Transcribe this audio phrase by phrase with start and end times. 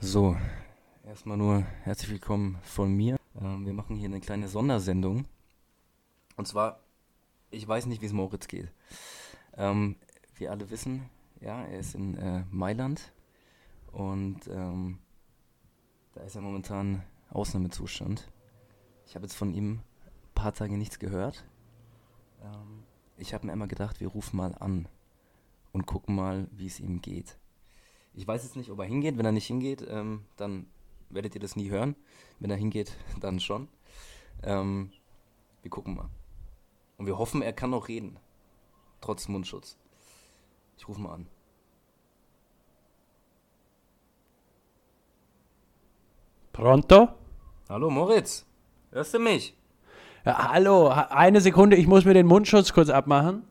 [0.00, 0.36] So,
[1.04, 3.16] erstmal nur herzlich willkommen von mir.
[3.40, 5.26] Ähm, wir machen hier eine kleine Sondersendung.
[6.36, 6.78] Und zwar,
[7.50, 8.72] ich weiß nicht, wie es Moritz geht.
[9.56, 9.96] Ähm,
[10.36, 13.12] wir alle wissen, ja, er ist in äh, Mailand
[13.90, 15.00] und ähm,
[16.14, 18.30] da ist er momentan Ausnahmezustand.
[19.04, 21.44] Ich habe jetzt von ihm ein paar Tage nichts gehört.
[22.40, 22.84] Ähm,
[23.16, 24.86] ich habe mir immer gedacht, wir rufen mal an
[25.72, 27.36] und gucken mal, wie es ihm geht.
[28.14, 29.16] Ich weiß jetzt nicht, ob er hingeht.
[29.18, 30.66] Wenn er nicht hingeht, ähm, dann
[31.10, 31.94] werdet ihr das nie hören.
[32.40, 33.68] Wenn er hingeht, dann schon.
[34.42, 34.90] Ähm,
[35.62, 36.08] wir gucken mal.
[36.96, 38.18] Und wir hoffen, er kann noch reden.
[39.00, 39.76] Trotz Mundschutz.
[40.76, 41.26] Ich rufe mal an.
[46.52, 47.08] Pronto?
[47.68, 48.46] Hallo Moritz,
[48.90, 49.54] hörst du mich?
[50.24, 53.44] Ja, hallo, ha- eine Sekunde, ich muss mir den Mundschutz kurz abmachen.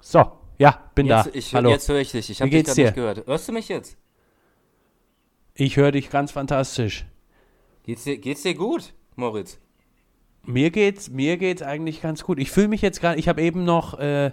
[0.00, 1.30] So, ja, bin Jetzt, da.
[1.34, 1.70] ich, hallo.
[1.70, 2.30] jetzt höre ich dich.
[2.30, 2.92] Ich habe dich gerade nicht dir?
[2.94, 3.26] gehört.
[3.26, 3.96] Hörst du mich jetzt?
[5.54, 7.06] Ich höre dich ganz fantastisch.
[7.84, 9.58] Geht's dir, geht's dir gut, Moritz?
[10.42, 12.38] Mir geht's, mir geht's eigentlich ganz gut.
[12.38, 14.32] Ich fühle mich jetzt gerade, ich habe eben noch, äh,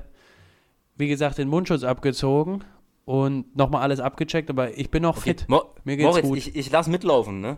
[0.98, 2.64] wie gesagt, den Mundschutz abgezogen
[3.06, 5.46] und nochmal alles abgecheckt, aber ich bin noch fit.
[5.48, 6.38] Mo Mir geht's Moritz, gut.
[6.38, 7.58] ich, ich lass mitlaufen, ne?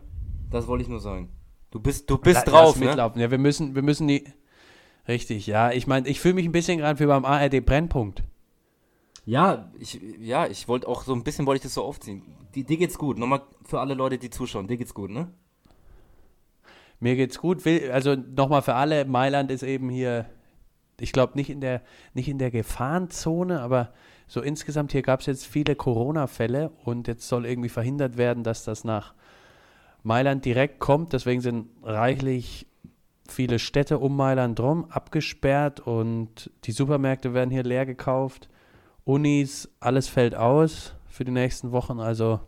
[0.52, 1.30] Das wollte ich nur sagen.
[1.72, 2.86] Du bist, du bist La- drauf, lass ne?
[2.88, 3.22] mitlaufen.
[3.22, 4.24] Ja, wir müssen, wir müssen die.
[5.08, 5.72] Richtig, ja.
[5.72, 8.24] Ich meine, ich fühle mich ein bisschen gerade wie beim ARD Brennpunkt.
[9.26, 12.24] Ja, ich, ja, ich wollte auch so ein bisschen wollte ich das so aufziehen.
[12.56, 13.18] Die, dir geht's gut.
[13.18, 14.68] Nochmal für alle Leute, die zuschauen.
[14.68, 15.32] Dir geht's gut, ne?
[17.00, 17.66] Mir geht's gut.
[17.92, 20.26] Also nochmal für alle, Mailand ist eben hier,
[21.00, 21.82] ich glaube nicht in der
[22.14, 23.94] nicht in der Gefahrenzone, aber
[24.28, 28.64] so insgesamt hier gab es jetzt viele Corona-Fälle und jetzt soll irgendwie verhindert werden, dass
[28.64, 29.14] das nach
[30.04, 31.14] Mailand direkt kommt.
[31.14, 32.68] Deswegen sind reichlich
[33.28, 38.50] viele Städte um Mailand drum abgesperrt und die Supermärkte werden hier leer gekauft.
[39.06, 42.40] Unis, alles fällt aus für die nächsten Wochen, also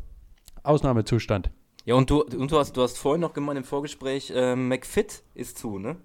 [0.63, 1.51] Ausnahmezustand.
[1.85, 5.23] Ja, und du, und du hast, du hast vorhin noch gemeint im Vorgespräch, äh, McFit
[5.35, 5.97] ist zu, ne?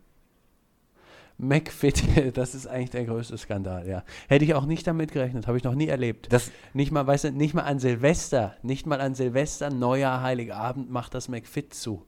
[1.38, 2.02] McFit,
[2.36, 4.02] das ist eigentlich der größte Skandal, ja.
[4.28, 6.30] Hätte ich auch nicht damit gerechnet, habe ich noch nie erlebt.
[6.33, 10.90] Das, Nicht mal, weißt du, nicht mal an Silvester, nicht mal an Silvester, Neujahr, Heiligabend
[10.90, 12.05] macht das McFit zu.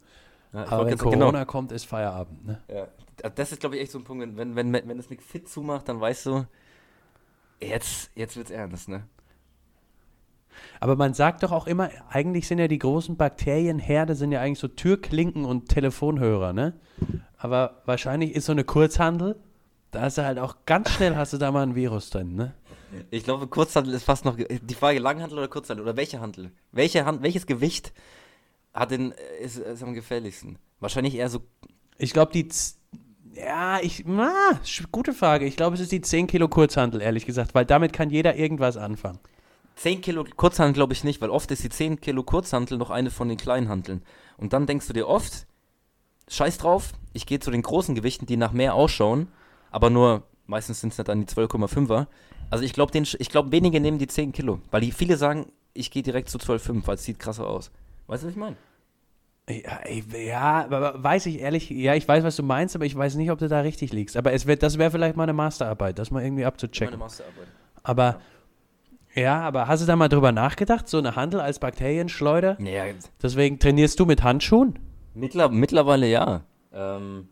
[0.53, 1.17] ja, Aber wenn jetzt- genau.
[1.19, 2.61] Corona kommt, ist Feierabend, ne?
[2.69, 2.89] Ja,
[3.31, 5.99] das ist, glaube ich, echt so ein Punkt, wenn, wenn, wenn das McFit zumacht, dann
[5.99, 6.45] weißt du,
[7.69, 9.05] jetzt, jetzt wird's ernst, ne?
[10.81, 14.59] Aber man sagt doch auch immer, eigentlich sind ja die großen Bakterienherde sind ja eigentlich
[14.59, 16.75] so Türklinken und Telefonhörer, ne?
[17.39, 19.37] Aber wahrscheinlich ist so eine Kurzhandel,
[19.91, 22.55] da hast du halt auch ganz schnell hast du da mal ein Virus drin, ne?
[23.11, 24.37] Ich glaube, Kurzhandel ist fast noch.
[24.37, 25.85] Die Frage, Langhandel oder Kurzhandel?
[25.85, 26.51] Oder welche Handel?
[26.73, 27.93] Welche Hand, welches Gewicht
[28.75, 30.59] hat den, ist, ist am gefährlichsten?
[30.81, 31.41] Wahrscheinlich eher so.
[31.99, 32.49] Ich glaube, die.
[33.35, 34.05] Ja, ich.
[34.07, 34.61] Na,
[34.91, 35.47] gute Frage.
[35.47, 38.77] Ich glaube, es ist die 10 Kilo Kurzhandel, ehrlich gesagt, weil damit kann jeder irgendwas
[38.77, 39.19] anfangen.
[39.77, 43.11] 10 Kilo Kurzhandel glaube ich nicht, weil oft ist die 10 Kilo Kurzhandel noch eine
[43.11, 44.03] von den kleinen Handeln.
[44.37, 45.47] Und dann denkst du dir oft,
[46.29, 49.29] scheiß drauf, ich gehe zu den großen Gewichten, die nach mehr ausschauen,
[49.71, 52.07] aber nur, meistens sind es dann die 12,5er.
[52.51, 56.03] Also ich glaube, glaub, wenige nehmen die 10 Kilo, weil die viele sagen, ich gehe
[56.03, 57.71] direkt zu 12,5, weil es sieht krasser aus.
[58.09, 58.57] Weißt du, was ich meine?
[59.49, 59.81] Ja,
[60.19, 63.39] ja, weiß ich ehrlich, ja, ich weiß, was du meinst, aber ich weiß nicht, ob
[63.41, 64.17] du da richtig liegst.
[64.17, 66.99] Aber es wird, das wäre vielleicht mal eine Masterarbeit, das mal irgendwie Meine abzuchecken.
[66.99, 67.49] Masterarbeit.
[67.83, 68.21] Aber,
[69.17, 72.57] ja, aber hast du da mal drüber nachgedacht, so eine Handel als Bakterienschleuder?
[72.61, 72.85] Naja,
[73.21, 74.79] Deswegen trainierst du mit Handschuhen?
[75.15, 76.43] mittler, mittlerweile ja.
[76.73, 77.29] Ähm,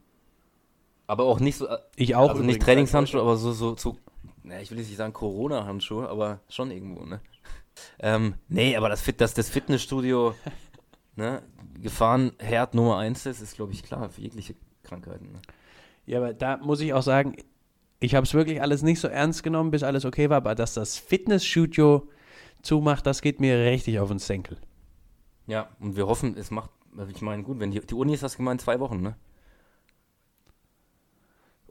[1.06, 2.30] aber auch nicht so, äh, Ich auch.
[2.30, 2.60] also nicht.
[2.60, 3.96] Trainingshandschuhe, aber so, so, so,
[4.42, 7.20] na, ich will jetzt nicht sagen Corona-Handschuhe, aber schon irgendwo, ne?
[8.00, 10.34] Ähm, nee, aber das, Fit, das, das Fitnessstudio,
[11.20, 11.42] ne,
[11.80, 15.32] Gefahrenherd Nummer eins ist, ist, glaube ich, klar für jegliche Krankheiten.
[15.32, 15.40] Ne?
[16.06, 17.36] Ja, aber da muss ich auch sagen,
[18.00, 20.74] ich habe es wirklich alles nicht so ernst genommen, bis alles okay war, aber dass
[20.74, 22.08] das Fitnessstudio
[22.62, 24.58] zumacht, das geht mir richtig auf den Senkel.
[25.46, 28.22] Ja, und wir hoffen, es macht, also ich meine, gut, wenn die, die Uni ist
[28.22, 29.16] das gemeint, zwei Wochen, ne?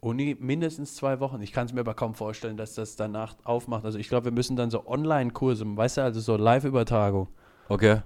[0.02, 1.42] Uni mindestens zwei Wochen.
[1.42, 3.84] Ich kann es mir aber kaum vorstellen, dass das danach aufmacht.
[3.84, 7.28] Also ich glaube, wir müssen dann so Online-Kurse, weißt du, also so Live-Übertragung
[7.70, 8.02] Okay.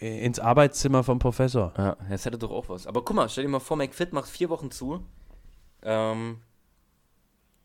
[0.00, 1.72] Äh, ins Arbeitszimmer vom Professor.
[1.76, 2.86] Ja, das hätte doch auch was.
[2.86, 5.04] Aber guck mal, stell dir mal vor, McFit macht vier Wochen zu.
[5.82, 6.38] Ähm,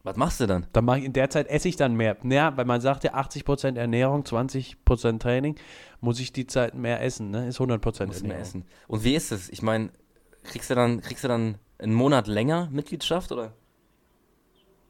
[0.03, 0.65] was machst du dann?
[0.73, 2.15] Dann mache ich in der Zeit esse ich dann mehr.
[2.23, 5.55] Ja, weil man sagt ja 80% Ernährung, 20% Training,
[5.99, 7.47] muss ich die Zeit mehr essen, ne?
[7.47, 8.27] Ist 100% Musst du Ernährung.
[8.27, 8.65] mehr essen.
[8.87, 9.49] Und wie ist es?
[9.49, 9.89] Ich meine,
[10.43, 13.53] kriegst du dann, kriegst du dann einen Monat länger Mitgliedschaft oder?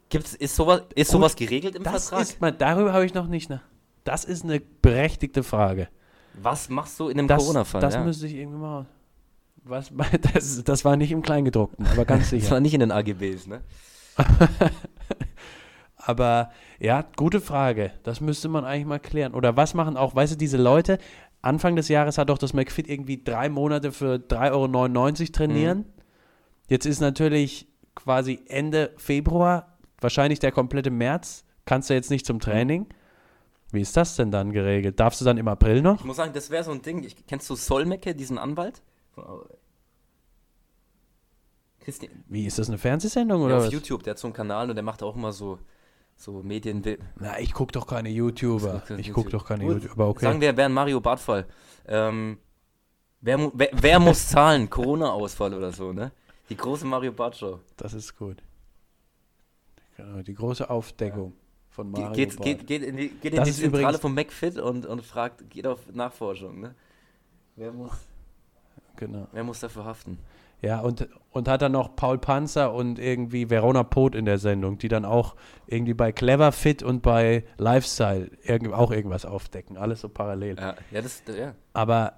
[0.10, 2.22] Gibt's, ist sowas, ist Gut, sowas geregelt im Das Vertrag?
[2.24, 3.62] ist mal, darüber habe ich noch nicht, ne?
[4.04, 5.88] Das ist eine berechtigte Frage.
[6.34, 7.82] Was machst du in einem Das, Corona-Fall?
[7.82, 8.04] das ja.
[8.04, 8.86] müsste ich irgendwie mal.
[9.64, 9.92] Was,
[10.34, 12.52] das, das war nicht im Kleingedruckten, aber ganz Das sicher.
[12.52, 13.62] war nicht in den AGBs, ne?
[15.98, 17.92] aber ja, gute Frage.
[18.04, 19.34] Das müsste man eigentlich mal klären.
[19.34, 20.98] Oder was machen auch, weißt du, diese Leute,
[21.42, 24.52] Anfang des Jahres hat doch das McFit irgendwie drei Monate für 3,99
[25.22, 25.86] Euro trainieren.
[26.68, 32.40] Jetzt ist natürlich quasi Ende Februar, wahrscheinlich der komplette März, kannst du jetzt nicht zum
[32.40, 32.88] Training.
[33.72, 35.00] Wie ist das denn dann geregelt?
[35.00, 36.00] Darfst du dann im April noch?
[36.00, 37.04] Ich muss sagen, das wäre so ein Ding.
[37.04, 38.82] Ich, kennst du Solmecke, diesen Anwalt?
[41.80, 43.74] Christi Wie ist das eine Fernsehsendung ja, oder auf was?
[43.74, 45.60] YouTube, der hat so einen Kanal und der macht auch immer so,
[46.16, 46.84] so Medien.
[47.18, 48.84] Na, ich gucke doch keine YouTuber.
[48.98, 50.26] Ich gucke doch keine Gut, YouTuber, okay.
[50.26, 51.46] Sagen wir, wäre ein Mario Bartfall.
[51.88, 52.40] Ähm,
[53.22, 54.70] wer, wer, wer muss zahlen?
[54.70, 56.12] Corona-Ausfall oder so, ne?
[56.50, 57.60] Die große Mario Bart Show.
[57.78, 58.42] Das ist gut.
[59.98, 61.34] Genau, die große Aufdeckung.
[61.34, 61.49] Ja
[61.80, 62.46] von Mario geht, Bart.
[62.46, 65.80] Geht, geht in die, geht in die Zentrale von McFit und, und fragt, geht auf
[65.94, 66.76] Nachforschung, ne?
[67.56, 67.94] Wer muss,
[68.98, 69.28] genau.
[69.32, 70.18] wer muss dafür haften?
[70.62, 74.78] Ja, und, und hat dann noch Paul Panzer und irgendwie Verona Pot in der Sendung,
[74.78, 75.36] die dann auch
[75.68, 79.78] irgendwie bei Clever Fit und bei Lifestyle irgend, auch irgendwas aufdecken.
[79.78, 80.58] Alles so parallel.
[80.58, 81.56] Ja, ja das, ja.
[81.72, 82.16] Aber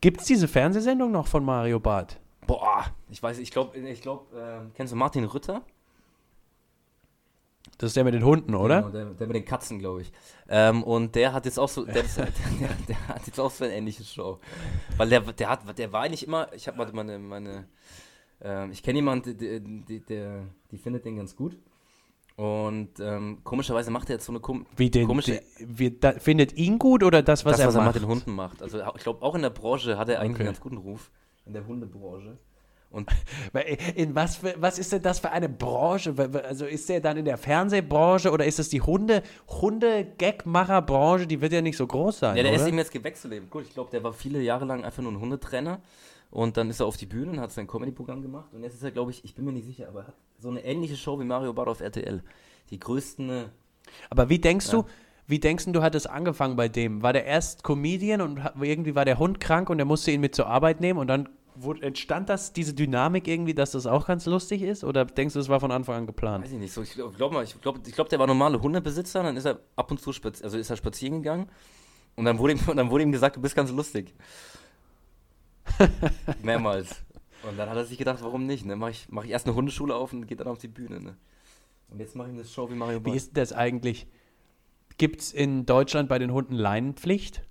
[0.00, 2.18] gibt es diese Fernsehsendung noch von Mario Barth?
[2.48, 5.62] Boah, ich weiß, ich glaube, ich glaube, äh, kennst du Martin Rütter?
[7.78, 8.82] Das ist der mit den Hunden, oder?
[8.82, 10.12] Genau, der, der mit den Katzen, glaube ich.
[10.48, 12.28] Ähm, und der hat jetzt auch so, der, der,
[12.88, 14.38] der, hat jetzt auch so ein ähnliches Show.
[14.96, 17.68] Weil der, der hat, der war eigentlich immer, ich habe meine, meine,
[18.42, 19.60] äh, ich kenne jemanden, der,
[20.00, 21.58] der, die findet den ganz gut.
[22.36, 25.40] Und ähm, komischerweise macht er jetzt so eine kom wie den, komische.
[25.58, 27.84] Die, wie, da, findet ihn gut oder das, was das, er was macht?
[27.84, 28.62] er mit den Hunden macht.
[28.62, 30.40] Also ich glaube, auch in der Branche hat er eigentlich okay.
[30.40, 31.10] einen ganz guten Ruf.
[31.46, 32.38] In der Hundebranche.
[32.90, 33.10] Und
[33.94, 36.14] in was, für, was ist denn das für eine Branche?
[36.44, 41.26] Also ist der dann in der Fernsehbranche oder ist das die Hunde, Hunde-Gagmacher-Branche?
[41.26, 42.36] Die wird ja nicht so groß sein.
[42.36, 42.62] Ja, der oder?
[42.62, 43.34] ist eben jetzt gewechselt.
[43.34, 43.50] Eben.
[43.50, 45.80] Gut, ich glaube, der war viele Jahre lang einfach nur ein Hundetrainer.
[46.30, 48.52] Und dann ist er auf die Bühne und hat sein Comedy-Programm gemacht.
[48.52, 50.96] Und jetzt ist er, glaube ich, ich bin mir nicht sicher, aber so eine ähnliche
[50.96, 52.22] Show wie Mario Barth auf RTL.
[52.70, 53.30] Die größten.
[53.30, 53.44] Äh,
[54.10, 54.72] aber wie denkst ja.
[54.72, 54.84] du,
[55.26, 57.02] wie denkst du, du hattest angefangen bei dem?
[57.02, 60.34] War der erst Comedian und irgendwie war der Hund krank und er musste ihn mit
[60.34, 64.26] zur Arbeit nehmen und dann wo, entstand das, diese Dynamik irgendwie, dass das auch ganz
[64.26, 64.84] lustig ist?
[64.84, 66.44] Oder denkst du, das war von Anfang an geplant?
[66.44, 66.72] Weiß ich nicht.
[66.72, 67.14] So, ich glaube
[67.44, 70.44] ich glaube, ich glaub, der war normale Hundebesitzer, dann ist er ab und zu spazieren,
[70.44, 71.48] also ist er spazieren gegangen
[72.16, 74.14] und dann wurde ihm, dann wurde ihm gesagt, du bist ganz lustig.
[76.42, 77.02] Mehrmals.
[77.42, 78.64] Und dann hat er sich gedacht, warum nicht?
[78.64, 78.76] Ne?
[78.76, 81.00] Mache ich, mach ich erst eine Hundeschule auf und geht dann auf die Bühne.
[81.00, 81.16] Ne?
[81.90, 83.12] Und jetzt mache ich eine Show wie Mario Bart.
[83.12, 84.06] Wie ist das eigentlich?
[84.98, 87.42] Gibt es in Deutschland bei den Hunden Leinenpflicht?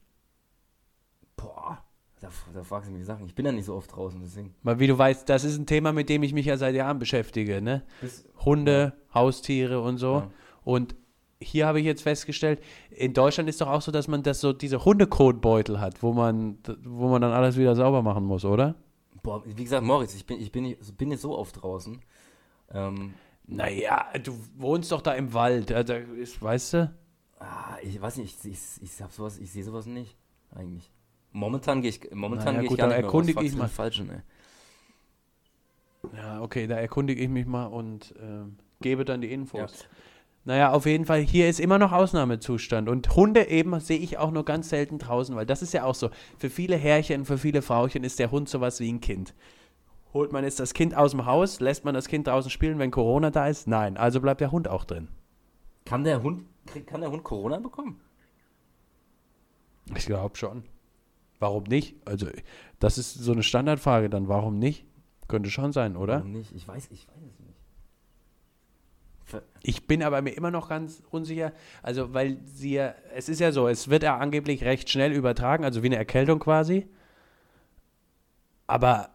[1.38, 1.85] Boah,
[2.22, 3.26] da, da fragst du mich Sachen.
[3.26, 4.56] Ich bin ja nicht so oft draußen, deswegen.
[4.64, 7.00] Weil wie du weißt, das ist ein Thema, mit dem ich mich ja seit Jahren
[7.00, 7.84] beschäftige, ne?
[8.02, 9.14] Bis, Hunde, ja.
[9.14, 10.14] Haustiere und so.
[10.14, 10.32] Ja.
[10.64, 10.96] Und
[11.42, 14.54] hier habe ich jetzt festgestellt, in Deutschland ist doch auch so, dass man das so
[14.54, 18.76] diese Hundekotbeutel hat, wo man, wo man dann alles wieder sauber machen muss, oder?
[19.22, 22.00] Boah, wie gesagt, Moritz, ich bin, ich bin, nicht, bin nicht so oft draußen.
[22.72, 23.14] Ähm,
[23.48, 26.96] naja, du wohnst doch da im Wald, da ist, weißt du?
[27.40, 30.16] Ah, ich weiß nicht, ich, ich, ich, sowas, ich sehe sowas nicht,
[30.52, 30.92] eigentlich.
[31.36, 33.68] Momentan gehe ich, momentan naja, gehe ich gar nicht erkundige mehr ich mal.
[33.68, 34.22] Falschen, ey.
[36.16, 38.46] Ja, okay, da erkundige ich mich mal und äh,
[38.80, 39.82] gebe dann die Infos.
[39.82, 39.88] Ja.
[40.46, 42.88] Naja, auf jeden Fall, hier ist immer noch Ausnahmezustand.
[42.88, 45.96] Und Hunde eben sehe ich auch nur ganz selten draußen, weil das ist ja auch
[45.96, 46.10] so.
[46.38, 49.34] Für viele Herrchen, für viele Frauchen ist der Hund sowas wie ein Kind.
[50.14, 52.92] Holt man jetzt das Kind aus dem Haus, lässt man das Kind draußen spielen, wenn
[52.92, 53.68] Corona da ist?
[53.68, 55.10] Nein, also bleibt der Hund auch drin.
[55.84, 56.44] Kann der Hund,
[56.86, 58.00] kann der Hund Corona bekommen?
[59.94, 60.64] Ich glaube schon.
[61.40, 61.96] Warum nicht?
[62.06, 62.28] Also,
[62.80, 64.28] das ist so eine Standardfrage dann.
[64.28, 64.86] Warum nicht?
[65.28, 66.20] Könnte schon sein, oder?
[66.20, 66.52] Warum nicht?
[66.56, 67.56] Ich weiß, ich weiß es nicht.
[69.64, 71.52] Ich bin aber mir immer noch ganz unsicher,
[71.82, 75.66] also weil sie ja, es ist ja so, es wird ja angeblich recht schnell übertragen,
[75.66, 76.88] also wie eine Erkältung quasi.
[78.68, 79.10] Aber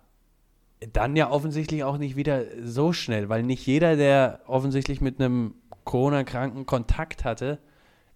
[0.93, 5.55] dann ja offensichtlich auch nicht wieder so schnell, weil nicht jeder, der offensichtlich mit einem
[5.85, 7.59] Corona-Kranken Kontakt hatte,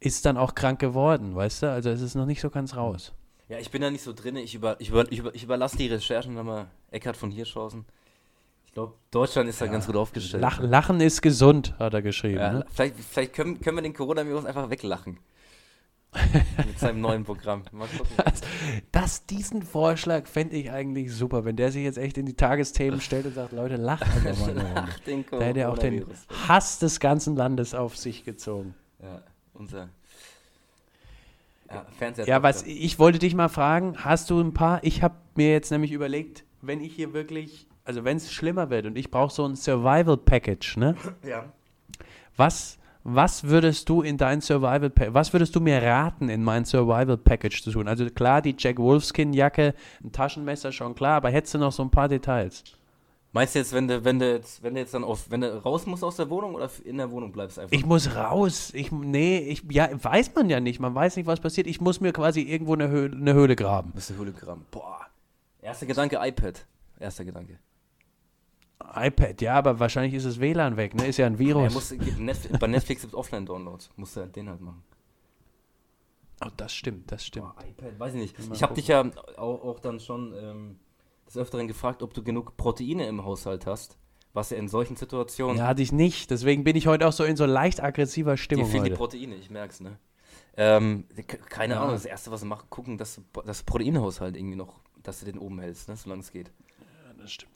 [0.00, 1.70] ist dann auch krank geworden, weißt du?
[1.70, 3.12] Also es ist noch nicht so ganz raus.
[3.54, 4.34] Ja, ich bin da nicht so drin.
[4.34, 7.84] Ich, über, ich, über, ich, über, ich überlasse die Recherchen nochmal Eckhard von Hirschhausen.
[8.66, 10.40] Ich glaube, Deutschland ist da ganz gut aufgestellt.
[10.40, 12.38] Lach, Lachen ist gesund, hat er geschrieben.
[12.38, 12.66] Ja, ne?
[12.72, 15.20] Vielleicht, vielleicht können, können wir den Coronavirus einfach weglachen.
[16.66, 17.62] Mit seinem neuen Programm.
[17.70, 18.12] Mal gucken.
[18.16, 18.40] Das,
[18.90, 23.00] das diesen Vorschlag fände ich eigentlich super, wenn der sich jetzt echt in die Tagesthemen
[23.00, 24.50] stellt und sagt, Leute, lacht einfach mal
[25.06, 26.04] eine Da hätte er auch den
[26.48, 28.74] Hass des ganzen Landes auf sich gezogen.
[29.00, 29.90] Ja, unser
[31.70, 32.26] ja, Fernseher.
[32.26, 34.82] Ja, was ich wollte dich mal fragen, hast du ein paar?
[34.82, 38.86] Ich habe mir jetzt nämlich überlegt, wenn ich hier wirklich, also wenn es schlimmer wird
[38.86, 40.96] und ich brauche so ein Survival Package, ne?
[41.26, 41.44] Ja.
[42.36, 47.18] Was was würdest du in dein Survival was würdest du mir raten, in mein Survival
[47.18, 47.86] Package zu tun?
[47.86, 51.82] Also klar, die Jack Wolfskin Jacke, ein Taschenmesser schon klar, aber hättest du noch so
[51.82, 52.64] ein paar Details?
[53.34, 55.60] Meinst du jetzt, wenn du, wenn du jetzt, wenn du jetzt dann auf, wenn du
[55.64, 57.76] raus musst aus der Wohnung oder in der Wohnung bleibst einfach?
[57.76, 58.70] Ich muss raus.
[58.74, 60.78] Ich, nee, ich, ja, weiß man ja nicht.
[60.78, 61.66] Man weiß nicht, was passiert.
[61.66, 63.90] Ich muss mir quasi irgendwo eine Höhle, eine Höhle graben.
[63.92, 64.64] Bist du Hologramm?
[64.70, 65.00] Boah.
[65.60, 66.64] Erster Gedanke, iPad.
[67.00, 67.58] Erster Gedanke.
[68.94, 71.06] iPad, ja, aber wahrscheinlich ist das WLAN weg, ne?
[71.08, 71.74] Ist ja ein Ja, Virus.
[71.74, 73.90] musst, Netflix, bei Netflix gibt es Offline-Downloads.
[73.96, 74.84] Musst du halt den halt machen.
[76.44, 77.46] oh, das stimmt, das stimmt.
[77.56, 78.48] Boah, iPad, weiß ich nicht.
[78.48, 79.04] Mal Ich habe dich ja
[79.36, 80.78] auch, auch dann schon ähm,
[81.26, 83.96] des Öfteren gefragt, ob du genug Proteine im Haushalt hast.
[84.32, 85.58] Was ja in solchen Situationen.
[85.58, 86.30] Ja, hatte ich nicht.
[86.32, 88.90] Deswegen bin ich heute auch so in so leicht aggressiver Dir Stimmung fehlen die.
[88.90, 89.96] Proteine, ich merk's, ne?
[90.56, 91.80] Ähm, ke- keine Ja.
[91.82, 95.26] Ahnung, das erste, was du machst, gucken, dass du das Proteinhaushalt irgendwie noch, dass du
[95.26, 95.96] den oben hältst, ne?
[95.96, 96.50] Solange es geht.
[97.16, 97.52] Das stimmt.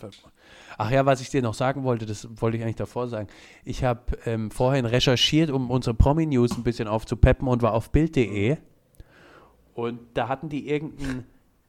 [0.79, 3.29] Ach ja, was ich dir noch sagen wollte, das wollte ich eigentlich davor sagen.
[3.65, 8.57] Ich habe ähm, vorhin recherchiert, um unsere Promi-News ein bisschen aufzupeppen und war auf Bild.de.
[9.75, 11.27] Und da hatten die irgendeinen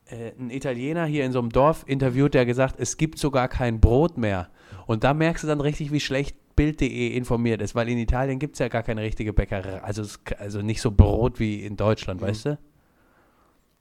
[0.09, 3.79] äh, einen Italiener hier in so einem Dorf interviewt, der gesagt, es gibt sogar kein
[3.79, 4.49] Brot mehr.
[4.87, 8.55] Und da merkst du dann richtig, wie schlecht Bild.de informiert ist, weil in Italien gibt
[8.55, 9.81] es ja gar keine richtige Bäckerei.
[9.81, 10.03] Also,
[10.37, 12.25] also nicht so Brot wie in Deutschland, Mhm.
[12.25, 12.59] weißt du?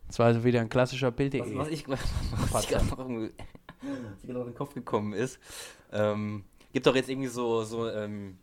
[0.06, 1.56] Das war also wieder ein klassischer Was, Bild.de.
[1.56, 1.86] was ich,
[2.52, 3.30] was ich gerade noch, was mir
[4.24, 5.38] gerade in den Kopf gekommen ist,
[5.92, 8.38] ähm, gibt doch jetzt irgendwie so, so ähm,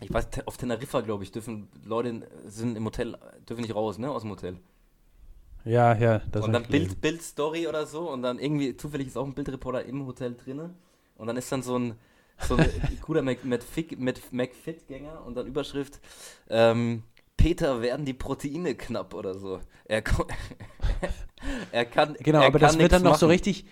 [0.00, 3.16] ich weiß, auf Teneriffa, glaube ich, dürfen Leute in- sind im Hotel,
[3.48, 4.56] dürfen nicht raus, ne, aus dem Hotel.
[5.64, 6.70] Ja, ja, das und hab dann gelesen.
[6.70, 10.74] Bild, Bild-Story oder so und dann irgendwie, zufällig ist auch ein Bildreporter im Hotel drinne
[11.16, 11.94] und dann ist dann so ein,
[12.38, 12.68] so ein
[13.02, 16.00] cooler McFit-Gänger und dann Überschrift,
[16.48, 17.02] ähm,
[17.36, 19.60] Peter werden die Proteine knapp oder so.
[19.84, 20.02] Er,
[21.72, 23.32] er kann Genau, er aber kann das wird dann noch so machen.
[23.32, 23.66] richtig.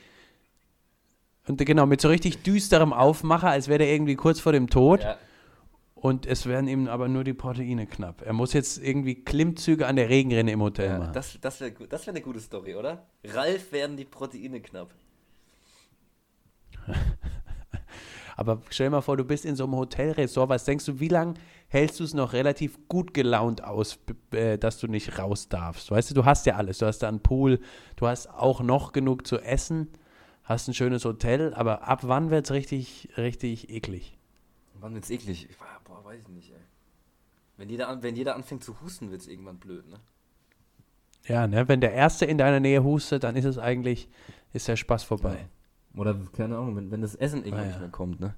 [1.49, 5.02] Und genau, mit so richtig düsterem Aufmacher, als wäre der irgendwie kurz vor dem Tod.
[5.02, 5.16] Ja.
[6.00, 8.23] Und es werden ihm aber nur die Proteine knapp.
[8.23, 11.12] Er muss jetzt irgendwie Klimmzüge an der Regenrinne im Hotel Ja, machen.
[11.12, 13.07] das das wäre das wär eine gute Story, oder?
[13.25, 14.95] Ralf werden die Proteine knapp.
[18.37, 20.49] Aber stell dir mal vor, du bist in so einem Hotelresort.
[20.49, 21.35] Was denkst du, wie lange
[21.69, 23.99] hältst du es noch relativ gut gelaunt aus,
[24.30, 25.90] äh, dass du nicht raus darfst?
[25.90, 26.78] Weißt du, du hast ja alles.
[26.78, 27.61] Du hast da einen Pool,
[27.97, 29.88] du hast auch noch genug zu essen,
[30.45, 31.52] hast ein schönes Hotel.
[31.52, 34.16] Aber ab wann wird es richtig, richtig eklig?
[34.81, 35.49] Wann wird's eklig?
[35.51, 36.57] Ich, boah, weiß ich nicht, ey.
[37.57, 40.01] Wenn jeder, an- wenn jeder anfängt zu husten, wird's irgendwann blöd, ne?
[41.27, 41.69] Ja, ne?
[41.69, 44.09] Wenn der Erste in deiner Nähe hustet, dann ist es eigentlich,
[44.53, 45.49] ist der Spaß vorbei.
[45.97, 47.81] Oder, keine Ahnung, wenn, wenn das Essen irgendwann Ah, nicht ja.
[47.81, 48.35] mehr kommt, ne?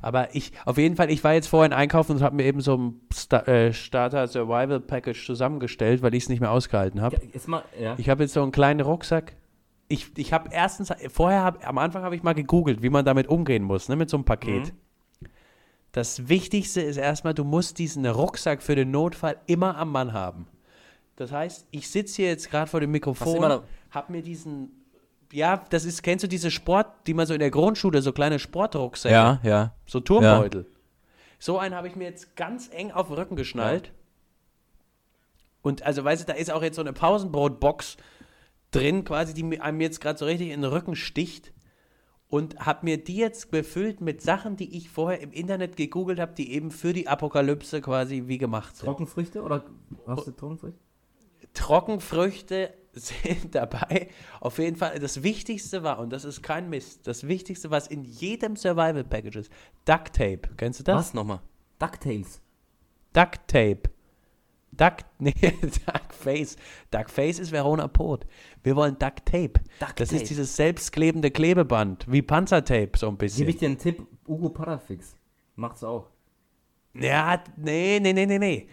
[0.00, 2.76] Aber ich, auf jeden Fall, ich war jetzt vorhin einkaufen und habe mir eben so
[2.76, 7.20] ein Sta äh, Starter Survival Package zusammengestellt, weil ich es nicht mehr ausgehalten habe.
[7.34, 7.94] Ja, ja.
[7.98, 9.34] Ich habe jetzt so einen kleinen Rucksack.
[9.92, 13.28] Ich, ich habe erstens, vorher hab, am Anfang habe ich mal gegoogelt, wie man damit
[13.28, 14.72] umgehen muss, ne, mit so einem Paket.
[15.92, 20.48] Das Wichtigste ist erstmal, du musst diesen Rucksack für den Notfall immer am Mann haben.
[21.16, 24.70] Das heißt, ich sitze hier jetzt gerade vor dem Mikrofon, habe mir diesen,
[25.30, 28.38] ja, das ist, kennst du diese Sport, die man so in der Grundschule, so kleine
[28.38, 29.74] Sportrucksäcke, ja.
[29.84, 30.66] so Turmbeutel.
[31.38, 33.92] So einen habe ich mir jetzt ganz eng auf den Rücken geschnallt.
[35.60, 37.98] Und also, weißt du, da ist auch jetzt so eine Pausenbrotbox
[38.72, 41.52] drin, quasi, die mir- einem jetzt gerade so richtig in den Rücken sticht.
[42.28, 46.32] Und habe mir die jetzt befüllt mit Sachen, die ich vorher im Internet gegoogelt habe,
[46.32, 48.86] die eben für die Apokalypse quasi wie gemacht sind.
[48.86, 49.64] Trockenfrüchte oder
[50.06, 50.78] hast du Trockenfrüchte?
[51.52, 54.08] Trockenfrüchte sind dabei.
[54.40, 58.04] Auf jeden Fall, das Wichtigste war, und das ist kein Mist, das Wichtigste, was in
[58.04, 59.52] jedem Survival Package ist,
[59.84, 60.42] Duct Tape.
[60.56, 60.96] Kennst du das?
[60.96, 61.40] Was nochmal?
[61.78, 62.40] DuckTales.
[63.12, 63.82] Duct Tape.
[64.72, 65.34] Duct, nee,
[65.86, 66.56] Duckface.
[66.90, 68.26] Duckface ist Verona Pot.
[68.62, 69.60] Wir wollen Duct Tape.
[69.78, 70.22] Duct das Tape.
[70.22, 73.40] ist dieses selbstklebende Klebeband, wie Panzertape so ein bisschen.
[73.40, 75.14] Gebe ich dir einen Tipp, Ugo Parafix.
[75.56, 76.08] Macht's auch.
[76.94, 78.68] Ja, nee, nee, nee, nee, nee.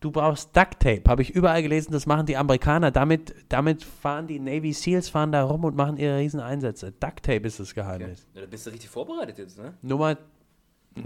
[0.00, 1.02] Du brauchst Duct Tape.
[1.08, 2.90] Habe ich überall gelesen, das machen die Amerikaner.
[2.90, 6.92] Damit, damit fahren die Navy Seals fahren da rum und machen ihre riesen Einsätze.
[6.92, 8.26] Duct Tape ist das Geheimnis.
[8.34, 9.72] Ja, da bist du richtig vorbereitet jetzt, ne?
[9.80, 10.18] Nummer,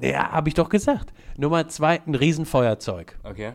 [0.00, 1.12] ja, habe ich doch gesagt.
[1.36, 3.16] Nummer zwei, ein Riesenfeuerzeug.
[3.22, 3.52] Okay.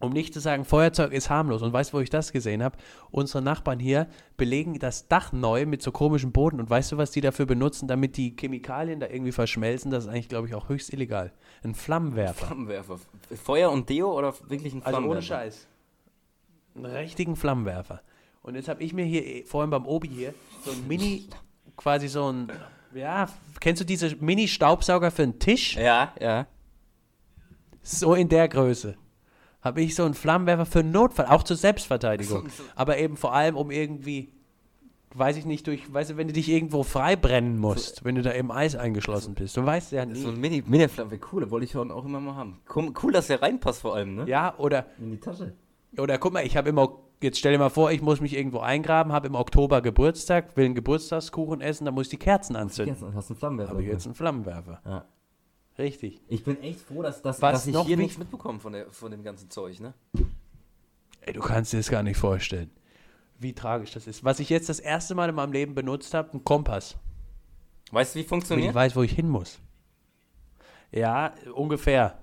[0.00, 1.60] Um nicht zu sagen, Feuerzeug ist harmlos.
[1.62, 2.78] Und weißt du, wo ich das gesehen habe?
[3.10, 6.60] Unsere Nachbarn hier belegen das Dach neu mit so komischem Boden.
[6.60, 9.90] Und weißt du, was die dafür benutzen, damit die Chemikalien da irgendwie verschmelzen?
[9.90, 11.32] Das ist eigentlich, glaube ich, auch höchst illegal.
[11.64, 12.46] Ein Flammenwerfer.
[12.46, 13.00] Flammenwerfer.
[13.42, 15.10] Feuer und Deo oder wirklich ein Also Flammenwerfer?
[15.18, 15.66] ohne Scheiß.
[16.76, 18.00] Einen richtigen Flammenwerfer.
[18.42, 20.32] Und jetzt habe ich mir hier eh- vorhin beim Obi hier
[20.64, 21.26] so ein Mini,
[21.76, 22.52] quasi so ein,
[22.94, 23.28] ja,
[23.58, 25.74] kennst du diese Mini-Staubsauger für einen Tisch?
[25.76, 26.46] Ja, ja.
[27.82, 28.96] So in der Größe.
[29.60, 32.42] Habe ich so einen Flammenwerfer für einen Notfall, auch zur Selbstverteidigung.
[32.48, 34.28] So- so- Aber eben vor allem, um irgendwie,
[35.14, 38.22] weiß ich nicht, durch, weißt du, wenn du dich irgendwo frei brennen musst, wenn du
[38.22, 39.56] da im Eis eingeschlossen bist.
[39.56, 40.34] Du weißt ja So nie.
[40.36, 42.60] ein Mini, Mini-Flamme wäre cool, wollte ich auch immer mal haben.
[43.02, 44.28] Cool, dass der reinpasst vor allem, ne?
[44.28, 45.54] Ja, oder, In die Tasche.
[45.98, 48.36] oder guck mal, ich habe im, Au- jetzt stell dir mal vor, ich muss mich
[48.36, 52.54] irgendwo eingraben, habe im Oktober Geburtstag, will einen Geburtstagskuchen essen, dann muss ich die Kerzen
[52.54, 52.94] anzünden.
[52.94, 53.72] Jetzt hast einen Flammenwerfer.
[53.72, 54.80] Habe ich jetzt einen Flammenwerfer.
[54.86, 55.04] Ja.
[55.78, 56.20] Richtig.
[56.26, 58.90] Ich bin echt froh, dass, dass, Was dass ich noch hier nichts mitbekomme von, der,
[58.90, 59.94] von dem ganzen Zeug, ne?
[61.20, 62.70] Ey, du kannst dir das gar nicht vorstellen,
[63.38, 64.24] wie tragisch das ist.
[64.24, 66.96] Was ich jetzt das erste Mal in meinem Leben benutzt habe, ein Kompass.
[67.92, 68.74] Weißt du, wie Damit ich funktioniert?
[68.74, 69.60] weiß, wo ich hin muss.
[70.90, 72.18] Ja, ungefähr.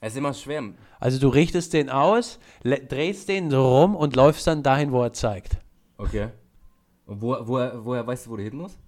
[0.00, 0.74] Es ist immer schwer.
[1.00, 5.12] Also du richtest den aus, drehst den so rum und läufst dann dahin, wo er
[5.12, 5.58] zeigt.
[5.98, 6.28] Okay.
[7.06, 8.78] Und wo, woher, woher weißt du, wo du hin musst?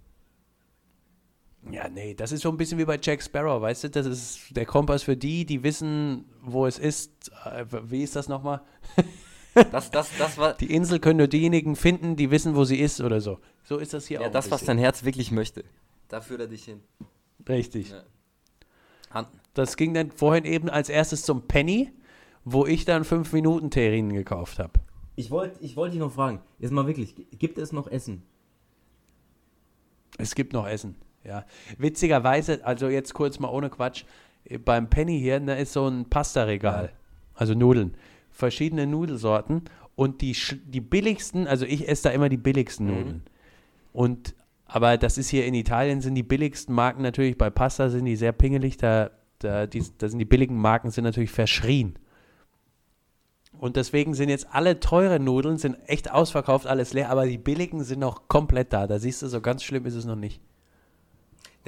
[1.71, 3.89] Ja, nee, das ist so ein bisschen wie bei Jack Sparrow, weißt du?
[3.89, 7.31] Das ist der Kompass für die, die wissen, wo es ist.
[7.45, 8.61] Äh, Wie ist das nochmal?
[9.71, 10.53] Das, das, das war.
[10.53, 13.39] Die Insel können nur diejenigen finden, die wissen, wo sie ist oder so.
[13.63, 14.31] So ist das hier Ja, auch.
[14.31, 15.65] das, ein was dein Herz wirklich möchte.
[16.07, 16.81] Da führt er dich hin.
[17.47, 17.89] Richtig.
[17.89, 18.03] Ja.
[19.09, 19.27] Hand.
[19.55, 21.91] Das ging dann vorhin eben als erstes zum Penny,
[22.45, 24.73] wo ich dann 5 Minuten Terrinen gekauft habe.
[25.15, 28.21] Ich wollte ich wollt dich noch fragen, jetzt mal wirklich, gibt es noch Essen?
[30.17, 31.45] Es gibt noch Essen, ja.
[31.77, 34.03] Witzigerweise, also jetzt kurz mal ohne Quatsch,
[34.45, 36.91] äh, beim Penny hier, da ist so ein Pasta-Regal,
[37.35, 37.95] also Nudeln,
[38.31, 39.63] verschiedene Nudelsorten
[39.95, 40.35] und die,
[40.65, 42.93] die billigsten, also ich esse da immer die billigsten Mhm.
[42.93, 43.21] Nudeln.
[43.91, 44.35] Und,
[44.65, 48.15] aber das ist hier in Italien, sind die billigsten Marken natürlich, bei Pasta sind die
[48.15, 51.97] sehr pingelig, da, da, die, da sind die billigen Marken sind natürlich verschrien.
[53.59, 57.83] Und deswegen sind jetzt alle teuren Nudeln sind echt ausverkauft, alles leer, aber die billigen
[57.83, 58.87] sind noch komplett da.
[58.87, 60.39] Da siehst du, so ganz schlimm ist es noch nicht.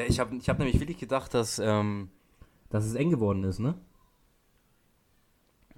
[0.02, 2.10] Ja, ich habe ich hab nämlich wirklich gedacht, dass, ähm,
[2.70, 3.76] dass es eng geworden ist, ne?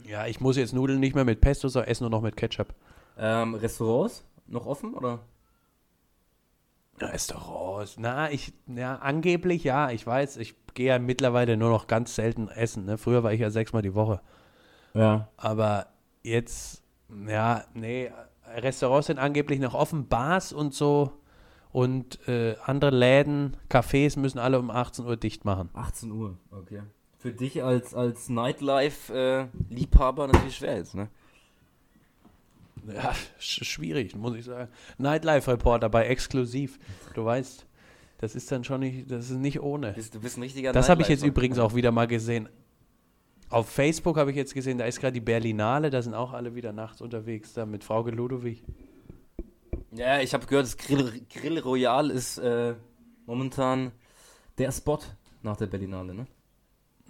[0.05, 2.73] Ja, ich muss jetzt Nudeln nicht mehr mit Pesto, sondern esse nur noch mit Ketchup.
[3.17, 5.19] Ähm, Restaurants noch offen oder?
[6.99, 12.15] Restaurants, na, ich, ja, angeblich ja, ich weiß, ich gehe ja mittlerweile nur noch ganz
[12.15, 12.85] selten essen.
[12.85, 12.97] Ne?
[12.97, 14.21] Früher war ich ja sechsmal die Woche.
[14.93, 15.29] Ja.
[15.37, 15.87] Aber
[16.21, 16.83] jetzt,
[17.27, 18.11] ja, nee,
[18.45, 21.22] Restaurants sind angeblich noch offen, Bars und so
[21.73, 25.69] und äh, andere Läden, Cafés müssen alle um 18 Uhr dicht machen.
[25.73, 26.83] 18 Uhr, okay.
[27.17, 31.09] Für dich als, als Nightlife-Liebhaber natürlich schwer jetzt, ne?
[32.87, 34.69] Ja, sch schwierig, muss ich sagen.
[34.97, 36.77] Nightlife-Reporter bei Exklusiv.
[37.15, 37.65] Du weißt,
[38.19, 39.93] das ist dann schon nicht, das ist nicht ohne.
[39.93, 42.49] Bist, du bist ein richtiger Das habe ich jetzt übrigens auch wieder mal gesehen.
[43.49, 46.53] Auf Facebook habe ich jetzt gesehen, da ist gerade die Berlinale, da sind auch alle
[46.55, 48.63] wieder nachts unterwegs, da mit Frau Ludwig.
[49.95, 52.75] Ja, ich habe gehört, das Grill, Grill Royal ist äh,
[53.25, 53.91] momentan
[54.57, 54.99] der Spot
[55.43, 56.27] nach der Berlinale, ne?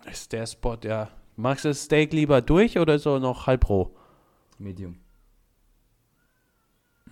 [0.10, 1.10] Ist der Spot, ja.
[1.36, 3.96] Magst du das Steak lieber durch oder so noch halb roh?
[4.60, 5.00] Medium.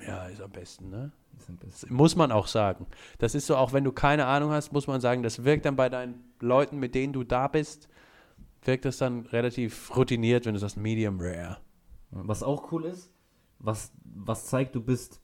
[0.05, 1.11] Ja, ist am besten, ne?
[1.37, 1.93] Ist am besten.
[1.93, 2.87] Muss man auch sagen.
[3.17, 5.75] Das ist so, auch wenn du keine Ahnung hast, muss man sagen, das wirkt dann
[5.75, 7.87] bei deinen Leuten, mit denen du da bist,
[8.63, 11.57] wirkt das dann relativ routiniert, wenn du sagst Medium Rare.
[12.11, 13.11] Was auch cool ist,
[13.59, 15.21] was, was zeigt, du bist,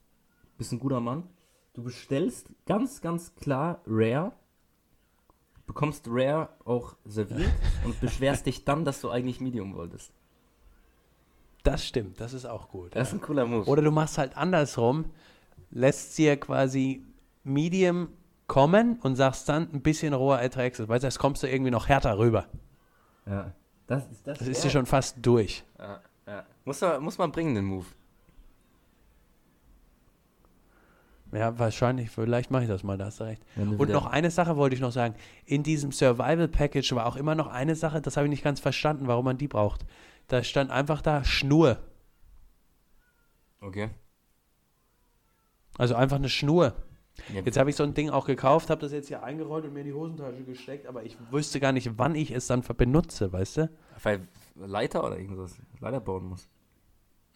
[0.58, 1.24] bist ein guter Mann.
[1.74, 4.32] Du bestellst ganz, ganz klar Rare,
[5.66, 7.52] bekommst Rare auch serviert
[7.86, 10.12] und beschwerst dich dann, dass du eigentlich Medium wolltest.
[11.64, 12.96] Das stimmt, das ist auch gut.
[12.96, 13.66] Das ist ein cooler Move.
[13.70, 15.06] Oder du machst halt andersrum,
[15.70, 17.04] lässt dir quasi
[17.44, 18.10] Medium
[18.48, 20.88] kommen und sagst dann ein bisschen roher erträgst du.
[20.88, 22.48] Weißt du, jetzt kommst du irgendwie noch härter rüber.
[23.26, 23.52] Ja.
[23.88, 24.70] Das, ist- das, Das ist ja.
[24.70, 25.66] schon fast durch.
[25.78, 26.46] Ja, ja.
[26.64, 27.86] Muss, man, muss man bringen, den Move.
[31.32, 33.44] Ja, wahrscheinlich, vielleicht mache ich das mal, da hast du recht.
[33.56, 35.16] Und noch eine Sache wollte ich noch sagen.
[35.46, 38.60] In diesem Survival Package war auch immer noch eine Sache, das habe ich nicht ganz
[38.60, 39.86] verstanden, warum man die braucht.
[40.28, 41.80] Da stand einfach da Schnur.
[43.60, 43.90] Okay.
[45.78, 46.76] Also einfach eine Schnur.
[47.34, 49.74] Ja, Jetzt habe ich so ein Ding auch gekauft, habe das jetzt hier eingerollt und
[49.74, 53.34] mir in die Hosentasche gesteckt, aber ich wüsste gar nicht, wann ich es dann benutze,
[53.34, 53.70] weißt du?
[54.04, 55.56] Weil Leiter oder irgendwas.
[55.80, 56.48] Leiter bauen muss.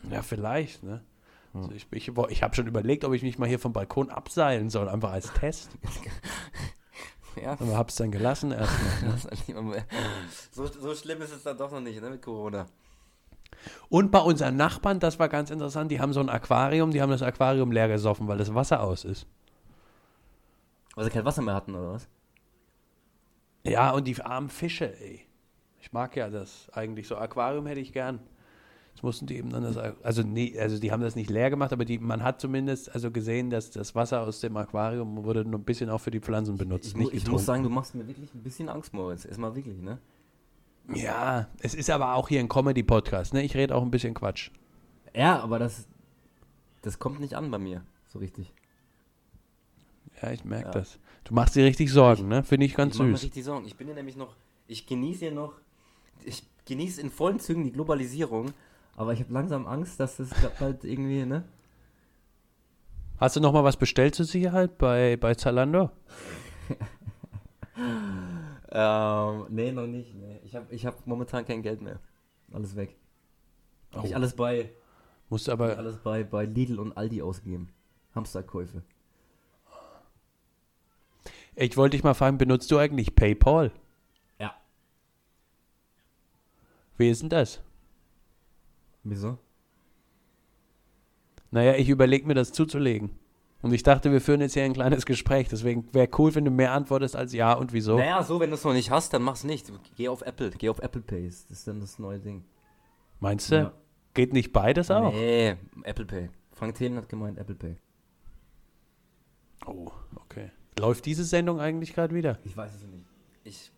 [0.09, 1.03] Ja, vielleicht, ne?
[1.53, 4.69] Also ich ich, ich habe schon überlegt, ob ich mich mal hier vom Balkon abseilen
[4.69, 5.71] soll, einfach als Test.
[7.41, 7.53] Ja.
[7.53, 9.63] Aber hab's dann gelassen erstmal.
[9.63, 9.85] Ne?
[10.51, 12.65] So, so schlimm ist es dann doch noch nicht, ne, mit Corona.
[13.89, 17.09] Und bei unseren Nachbarn, das war ganz interessant, die haben so ein Aquarium, die haben
[17.09, 19.27] das Aquarium leer gesoffen, weil das Wasser aus ist.
[20.95, 22.09] Weil sie kein Wasser mehr hatten, oder was?
[23.63, 25.25] Ja, und die armen Fische, ey.
[25.79, 27.17] Ich mag ja das eigentlich so.
[27.17, 28.19] Aquarium hätte ich gern.
[28.93, 31.71] Jetzt mussten die eben dann das, also nee, also die haben das nicht leer gemacht,
[31.73, 35.59] aber die, man hat zumindest also gesehen, dass das Wasser aus dem Aquarium wurde nur
[35.59, 36.87] ein bisschen auch für die Pflanzen benutzt.
[36.87, 39.25] Ich, nicht ich muss sagen, du machst mir wirklich ein bisschen Angst, Moritz.
[39.25, 39.97] Erstmal wirklich, ne?
[40.93, 43.43] Ja, es ist aber auch hier ein Comedy-Podcast, ne?
[43.43, 44.51] Ich rede auch ein bisschen Quatsch.
[45.15, 45.87] Ja, aber das,
[46.81, 48.51] das kommt nicht an bei mir, so richtig.
[50.21, 50.71] Ja, ich merke Ja.
[50.73, 50.99] das.
[51.23, 52.43] Du machst dir richtig Sorgen, ne?
[52.43, 53.23] Finde ich ganz ich süß.
[53.23, 53.65] richtig Sorgen.
[53.65, 54.35] Ich bin ja nämlich noch,
[54.67, 55.53] ich genieße ja noch,
[56.23, 58.51] ich genieße in vollen Zügen die Globalisierung,
[59.01, 61.43] Aber ich habe langsam Angst, dass das bald irgendwie, ne?
[63.17, 65.89] Hast du noch mal was bestellt zur Sicherheit bei, bei Zalando?
[68.71, 70.13] ähm, nee, noch nicht.
[70.13, 70.39] Nee.
[70.43, 71.99] Ich habe ich hab momentan kein Geld mehr.
[72.53, 72.95] Alles weg.
[73.91, 74.15] Hab ich Oh.
[74.17, 74.69] alles bei,
[75.29, 77.69] Musst hab ich aber, alles bei, bei Lidl und Aldi ausgegeben.
[78.13, 78.83] Hamsterkäufe.
[81.55, 83.71] ich wollte dich mal fragen, benutzt du eigentlich PayPal?
[84.37, 84.53] Ja.
[86.97, 87.61] Wie ist denn das?
[89.03, 89.37] Wieso?
[91.51, 93.11] Naja, ich überlege mir das zuzulegen.
[93.61, 95.47] Und ich dachte, wir führen jetzt hier ein kleines Gespräch.
[95.49, 97.97] Deswegen wäre cool, wenn du mehr antwortest als ja und wieso.
[97.97, 99.71] Naja, so, wenn du es noch nicht hast, dann mach's nicht.
[99.95, 101.27] Geh auf Apple, geh auf Apple Pay.
[101.27, 102.43] Das ist dann das neue Ding.
[103.19, 103.55] Meinst du?
[103.55, 103.73] Ja.
[104.13, 105.13] Geht nicht beides auch?
[105.13, 106.29] Nee, Apple Pay.
[106.53, 107.77] Frank Thelen hat gemeint Apple Pay.
[109.67, 110.51] Oh, okay.
[110.79, 112.39] Läuft diese Sendung eigentlich gerade wieder?
[112.43, 113.05] Ich weiß es nicht.
[113.43, 113.71] Ich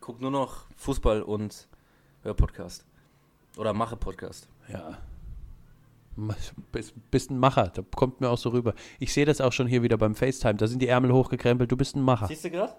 [0.00, 1.68] gucke nur noch Fußball und
[2.22, 2.84] höre Podcast.
[3.56, 4.48] Oder mache Podcast.
[4.72, 4.98] Ja.
[6.72, 8.74] Bist, bist ein Macher, da kommt mir auch so rüber.
[8.98, 10.54] Ich sehe das auch schon hier wieder beim FaceTime.
[10.54, 11.70] Da sind die Ärmel hochgekrempelt.
[11.70, 12.26] Du bist ein Macher.
[12.26, 12.74] Siehst du gerade?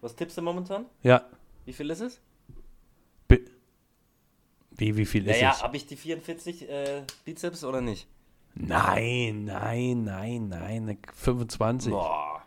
[0.00, 0.86] Was tippst du momentan?
[1.02, 1.24] Ja.
[1.64, 2.20] Wie viel ist es?
[3.26, 3.44] Bi-
[4.70, 5.62] Wie, wie viel ist Naja, es?
[5.62, 8.06] habe ich die 44 äh, Bizeps oder nicht?
[8.54, 10.98] Nein, nein, nein, nein.
[11.14, 11.92] 25.
[11.92, 12.42] Boah.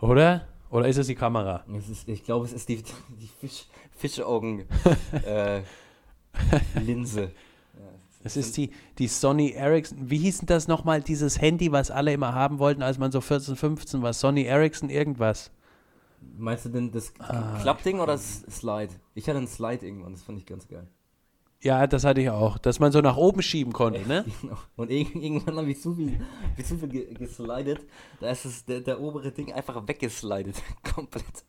[0.00, 0.46] Oder?
[0.70, 1.64] Oder ist es die Kamera?
[1.76, 4.66] Es ist, ich glaube, es ist die, die Fisch, Fischaugen
[5.24, 5.62] äh,
[6.80, 7.30] Linse.
[8.22, 10.08] Das ist die, die Sony Ericsson.
[10.08, 13.20] Wie hieß denn das nochmal, dieses Handy, was alle immer haben wollten, als man so
[13.20, 14.14] 14, 15 war?
[14.14, 15.50] Sony Ericsson irgendwas.
[16.38, 18.88] Meinst du denn das Ah, Klappding oder das Slide?
[19.14, 20.86] Ich hatte ein Slide irgendwann, das fand ich ganz geil.
[21.62, 22.56] Ja, das hatte ich auch.
[22.56, 24.24] Dass man so nach oben schieben konnte, ne?
[24.40, 24.56] Genau.
[24.76, 26.18] Und irg- irgendwann habe ich zu viel,
[26.56, 27.80] ich zu viel ge geslidet.
[28.20, 30.62] Da ist es, der, der obere Ding einfach weggeslidet.
[30.94, 31.44] Komplett.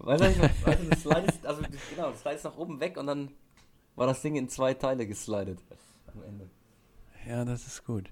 [0.00, 1.62] Weißt du, weißt du, das slidest, also
[1.94, 3.30] genau, das slidest nach oben weg und dann
[3.96, 5.58] war das Ding in zwei Teile geslidet.
[6.14, 6.48] Am Ende.
[7.28, 8.10] Ja, das ist gut.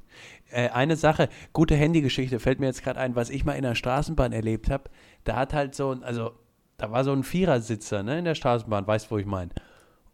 [0.51, 3.75] Äh, eine Sache, gute Handygeschichte fällt mir jetzt gerade ein, was ich mal in der
[3.75, 4.85] Straßenbahn erlebt habe.
[5.25, 6.33] Da hat halt so ein, also
[6.77, 9.51] da war so ein Vierersitzer, ne, in der Straßenbahn, weißt wo ich meine.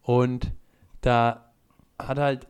[0.03, 0.53] Und
[1.01, 1.53] da
[1.99, 2.47] hat halt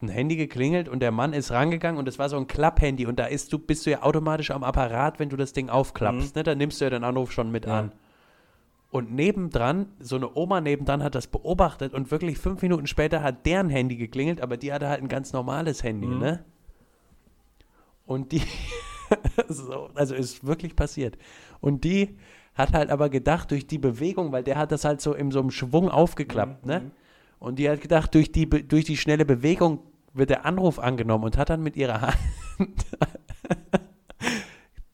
[0.00, 3.18] ein Handy geklingelt und der Mann ist rangegangen und es war so ein Klapphandy und
[3.18, 6.42] da ist du, bist du ja automatisch am Apparat, wenn du das Ding aufklappst, ne?
[6.42, 7.80] Da nimmst du ja den Anruf schon mit Ja.
[7.80, 7.92] an.
[8.94, 13.44] Und nebendran, so eine Oma nebendran hat das beobachtet und wirklich fünf Minuten später hat
[13.44, 16.18] deren Handy geklingelt, aber die hatte halt ein ganz normales Handy, Mhm.
[16.20, 16.44] ne?
[18.06, 18.40] Und die,
[19.48, 21.18] so, also ist wirklich passiert.
[21.60, 22.16] Und die
[22.54, 25.40] hat halt aber gedacht, durch die Bewegung, weil der hat das halt so in so
[25.40, 26.90] einem Schwung aufgeklappt, Mhm, ne?
[27.40, 29.80] Und die hat gedacht, durch die, durch die schnelle Bewegung
[30.12, 32.00] wird der Anruf angenommen und hat dann mit ihrer
[32.58, 32.86] Hand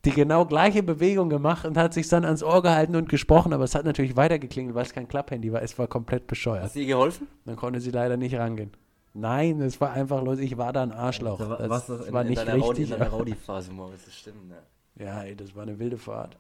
[0.05, 3.65] die genau gleiche Bewegung gemacht und hat sich dann ans Ohr gehalten und gesprochen, aber
[3.65, 5.63] es hat natürlich weitergeklingelt, weil es kein Klapphandy war.
[5.63, 6.63] Es war komplett bescheuert.
[6.65, 7.27] Hast du ihr geholfen?
[7.45, 8.71] Dann konnte sie leider nicht rangehen.
[9.13, 10.39] Nein, es war einfach los.
[10.39, 11.39] Ich war da ein Arschloch.
[11.39, 12.91] Da war, das warst du in, war in nicht deiner Raudi, richtig.
[12.93, 14.59] in deiner Raudi-Phase, Moritz, das stimmt, ne?
[14.99, 16.37] Ja, ey, das war eine wilde Fahrt.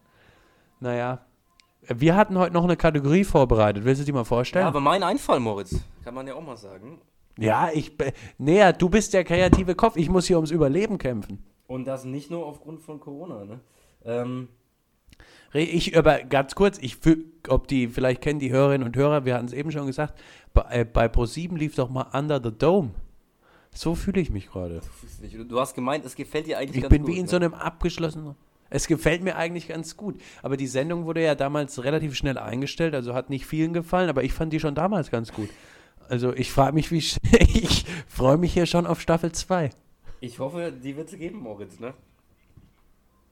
[0.80, 1.18] Naja,
[1.88, 3.84] wir hatten heute noch eine Kategorie vorbereitet.
[3.84, 4.66] Willst du die mal Ja, vorstellen?
[4.66, 7.00] aber mein Einfall, Moritz, kann man ja auch mal sagen.
[7.38, 7.96] Ja, ich.
[7.96, 9.96] be- Näher, du bist der kreative Kopf.
[9.96, 11.42] Ich muss hier ums Überleben kämpfen.
[11.70, 13.60] Und das nicht nur aufgrund von Corona, ne?
[14.04, 14.48] Ähm,
[15.52, 16.96] Ich, aber ganz kurz, ich
[17.48, 20.20] ob die, vielleicht kennen die Hörerinnen und Hörer, wir hatten es eben schon gesagt,
[20.52, 22.90] bei, äh, bei Pro7 lief doch mal Under the Dome.
[23.72, 24.80] So fühle ich mich gerade.
[25.48, 27.12] du hast gemeint, es gefällt dir eigentlich Ich ganz bin gut.
[27.12, 27.28] wie in ne?
[27.28, 28.34] so einem abgeschlossenen.
[28.68, 30.20] Es gefällt mir eigentlich ganz gut.
[30.42, 34.24] Aber die Sendung wurde ja damals relativ schnell eingestellt, also hat nicht vielen gefallen, aber
[34.24, 35.48] ich fand die schon damals ganz gut.
[36.08, 36.98] Also ich frage mich, wie
[37.32, 39.70] ich freue mich hier schon auf Staffel 2.
[40.20, 41.94] Ich hoffe, die wird es geben, Moritz, ne?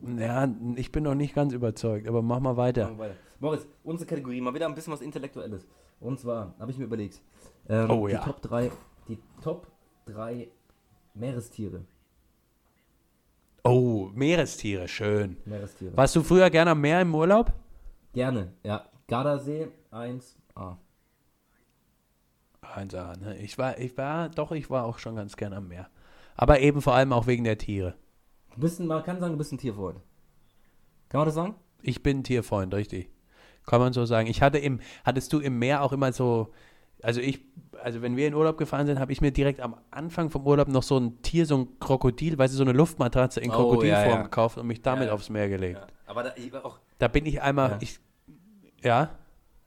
[0.00, 2.84] Ja, ich bin noch nicht ganz überzeugt, aber mach mal weiter.
[2.84, 3.16] Machen wir weiter.
[3.40, 5.66] Moritz, unsere Kategorie, mal wieder ein bisschen was Intellektuelles.
[6.00, 7.20] Und zwar, habe ich mir überlegt,
[7.68, 8.24] ähm, Oh die ja.
[8.24, 8.70] Top 3,
[9.08, 9.66] die Top
[10.06, 10.48] 3
[11.14, 11.84] Meerestiere.
[13.64, 15.36] Oh, Meerestiere, schön.
[15.44, 15.96] Meerestiere.
[15.96, 17.52] Warst du früher gerne am Meer im Urlaub?
[18.12, 18.84] Gerne, ja.
[19.08, 20.76] Gardasee 1a.
[22.62, 23.36] 1A, ne?
[23.38, 25.88] Ich war, ich war, doch, ich war auch schon ganz gern am Meer.
[26.38, 27.94] Aber eben vor allem auch wegen der Tiere.
[28.54, 29.98] Du bist ein, man kann sagen, du bist ein Tierfreund.
[31.10, 31.54] Kann man das sagen?
[31.82, 33.10] Ich bin ein Tierfreund, richtig.
[33.66, 34.28] Kann man so sagen.
[34.28, 36.48] Ich hatte im, hattest du im Meer auch immer so,
[37.02, 37.40] also ich,
[37.82, 40.68] also wenn wir in Urlaub gefahren sind, habe ich mir direkt am Anfang vom Urlaub
[40.68, 44.08] noch so ein Tier, so ein Krokodil, weißt du, so eine Luftmatratze in Oh, Krokodilform
[44.08, 44.22] ja, ja.
[44.22, 45.80] gekauft und mich damit Ja, aufs Meer gelegt.
[46.06, 47.78] Aber da, ich, auch, Da bin ich einmal, Ja.
[47.80, 47.98] ich,
[48.82, 49.10] ja,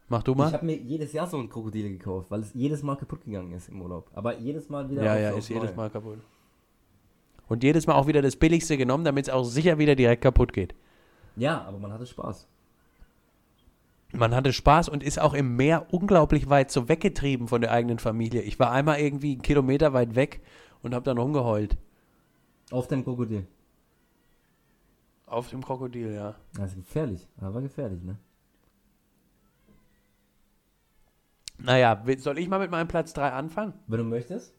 [0.07, 0.51] mach du ich mal.
[0.53, 3.69] habe mir jedes Jahr so ein Krokodil gekauft, weil es jedes Mal kaputt gegangen ist
[3.69, 4.09] im Urlaub.
[4.13, 5.75] Aber jedes Mal wieder Ja, ja, ist jedes.
[5.75, 6.19] Mal kaputt.
[7.51, 10.53] Und jedes Mal auch wieder das Billigste genommen, damit es auch sicher wieder direkt kaputt
[10.53, 10.73] geht.
[11.35, 12.47] Ja, aber man hatte Spaß.
[14.13, 17.99] man hatte Spaß und ist auch im Meer unglaublich weit so weggetrieben von der eigenen
[17.99, 18.41] Familie.
[18.41, 20.39] Ich war einmal irgendwie einen Kilometer weit weg
[20.81, 21.75] und habe dann rumgeheult.
[22.71, 23.45] Auf dem Krokodil.
[25.25, 26.35] Auf dem Krokodil, ja.
[26.53, 27.27] Das ist gefährlich.
[27.41, 28.15] Aber gefährlich, ne?
[31.57, 33.73] Naja, soll ich mal mit meinem Platz 3 anfangen?
[33.87, 34.53] Wenn du möchtest.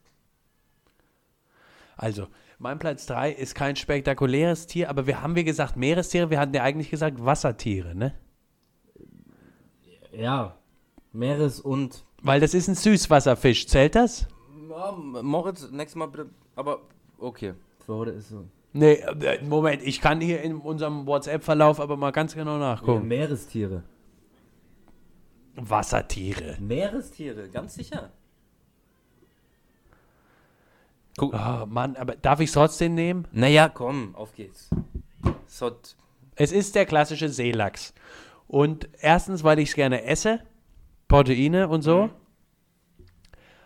[1.97, 2.27] Also,
[2.63, 6.55] mein Platz 3 ist kein spektakuläres Tier, aber wir haben wir gesagt Meerestiere, wir hatten
[6.55, 8.15] ja eigentlich gesagt Wassertiere, ne?
[10.13, 10.55] Ja.
[11.11, 12.05] Meeres- und.
[12.21, 14.27] Weil das ist ein Süßwasserfisch, zählt das?
[14.69, 16.29] Ja, Moritz, nächstes Mal bitte.
[16.55, 16.79] Aber
[17.17, 17.53] okay.
[17.85, 18.45] Für heute ist so.
[18.71, 23.07] Nee, äh, Moment, ich kann hier in unserem WhatsApp-Verlauf aber mal ganz genau nachgucken.
[23.09, 23.83] Meerestiere.
[25.55, 26.55] Wassertiere.
[26.61, 28.09] Meerestiere, ganz sicher.
[31.19, 31.31] Oh
[31.67, 33.27] Mann, aber darf ich es trotzdem nehmen?
[33.31, 34.69] Naja, komm, auf geht's.
[35.45, 35.95] Sot.
[36.35, 37.93] Es ist der klassische Seelachs.
[38.47, 40.39] Und erstens, weil ich es gerne esse,
[41.07, 42.09] Proteine und so.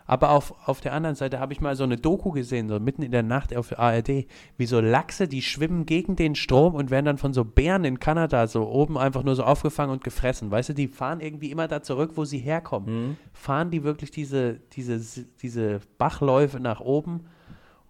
[0.07, 3.01] Aber auf, auf der anderen Seite habe ich mal so eine Doku gesehen, so mitten
[3.01, 7.05] in der Nacht auf ARD, wie so Lachse, die schwimmen gegen den Strom und werden
[7.05, 10.49] dann von so Bären in Kanada so oben einfach nur so aufgefangen und gefressen.
[10.49, 13.17] Weißt du, die fahren irgendwie immer da zurück, wo sie herkommen.
[13.33, 17.25] Fahren die wirklich diese, diese, diese Bachläufe nach oben?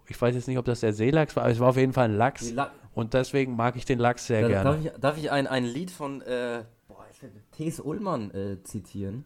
[0.08, 2.06] Ich weiß jetzt nicht, ob das der Seelachs war, aber es war auf jeden Fall
[2.06, 2.50] ein Lachs.
[2.52, 4.64] La Und deswegen mag ich den Lachs sehr Da- gerne.
[4.70, 7.04] Darf ich, darf ich ein, ein Lied von äh, boah,
[7.52, 7.80] T.S.
[7.80, 9.24] Ullmann äh, zitieren?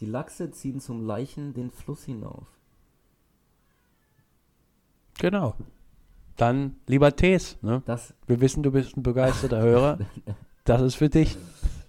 [0.00, 2.44] Die Lachse ziehen zum Leichen den Fluss hinauf.
[5.18, 5.54] Genau.
[6.36, 7.56] Dann lieber Tees.
[7.62, 7.82] Ne?
[7.86, 9.98] Das Wir wissen, du bist ein begeisterter Hörer.
[10.64, 11.34] Das ist für dich.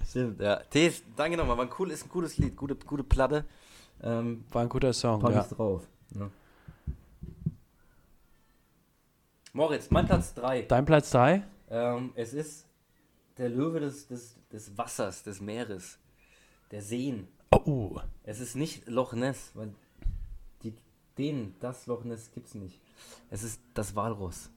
[0.08, 0.56] stimmt, ja.
[0.70, 3.44] T.S., danke nochmal, war ein cool, ist ein cooles Lied, gute, gute Platte.
[4.02, 5.20] Ähm, War ein guter Song.
[5.20, 5.42] pack Ja.
[5.42, 5.86] ich drauf.
[6.16, 6.30] Ja.
[9.54, 10.64] Moritz, mein Platz 3.
[10.64, 11.44] Dein Platz 3?
[11.72, 12.68] Ähm, es ist
[13.38, 15.98] der Löwe des, des, des Wassers, des Meeres,
[16.72, 17.28] der Seen.
[17.52, 18.00] Oh.
[18.24, 19.74] Es ist nicht Loch Ness, weil
[20.62, 20.74] die,
[21.18, 22.80] den, das Loch Ness gibt's nicht.
[23.32, 24.52] Es ist das Walross.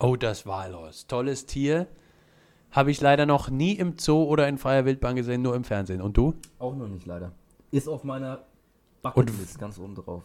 [0.00, 1.06] Oh, das Walross.
[1.06, 1.86] Tolles Tier.
[2.72, 6.00] Habe ich leider noch nie im Zoo oder in freier Wildbahn gesehen, nur im Fernsehen.
[6.00, 6.34] Und du?
[6.58, 7.30] Auch noch nicht leider.
[7.70, 8.44] Ist auf meiner
[9.02, 10.24] Bucketlist ganz oben drauf.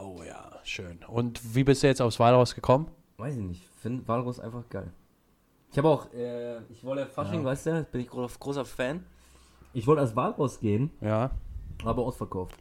[0.00, 0.98] Oh ja, schön.
[1.06, 2.88] Und wie bist du jetzt aufs Walross gekommen?
[3.18, 3.62] Weiß ich nicht.
[3.80, 4.90] Finde Walross einfach geil.
[5.70, 7.46] Ich habe auch, äh, ich wollte Fasching, Ja.
[7.46, 9.04] weißt du, bin ich gro großer Fan.
[9.72, 11.30] Ich wollte als Walross gehen, Ja,
[11.84, 12.58] aber ausverkauft.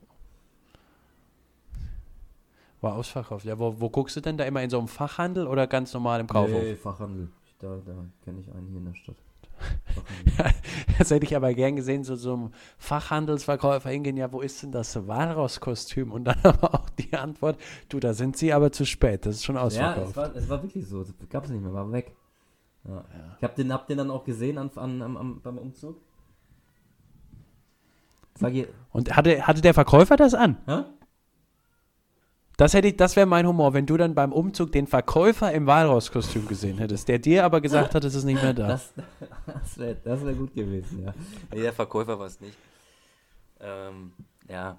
[2.81, 3.45] war ausverkauft.
[3.45, 6.19] Ja, wo, wo guckst du denn da immer in so einem Fachhandel oder ganz normal
[6.19, 6.61] im Kaufhof?
[6.61, 7.29] Nee, Fachhandel.
[7.59, 9.15] Da da kenne ich einen hier in der Stadt.
[10.97, 14.71] Das hätte ich aber gern gesehen, so so einem Fachhandelsverkäufer hingehen, ja, wo ist denn
[14.71, 16.11] das Walross-Kostüm?
[16.11, 17.57] Und dann aber auch die Antwort,
[17.89, 20.15] du, da sind sie aber zu spät, das ist schon ja, es ausverkauft.
[20.15, 21.03] war, es war wirklich so.
[21.29, 22.15] Gab es nicht mehr, war weg.
[22.87, 23.03] Ja.
[23.37, 25.97] Ich hab den, hab den dann auch gesehen an, an, am, am, beim Umzug.
[28.35, 30.57] Sag ihr, Und hatte, hatte der Verkäufer das an?
[30.65, 30.83] hä?
[32.61, 35.65] Das hätte ich, das wäre mein Humor, wenn du dann beim Umzug den Verkäufer im
[35.65, 38.67] Walross-Kostüm gesehen hättest, der dir aber gesagt hat, es ist nicht mehr da.
[38.67, 38.93] Das,
[39.47, 41.11] das wäre das wär gut gewesen, ja.
[41.51, 42.55] Nee, der Verkäufer war es nicht.
[43.61, 44.11] Ähm,
[44.47, 44.77] ja.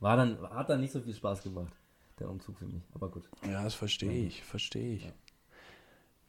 [0.00, 1.70] War dann, hat dann nicht so viel Spaß gemacht,
[2.18, 2.82] der Umzug für mich.
[2.94, 3.28] Aber gut.
[3.46, 5.12] Ja, das verstehe ich, verstehe ich.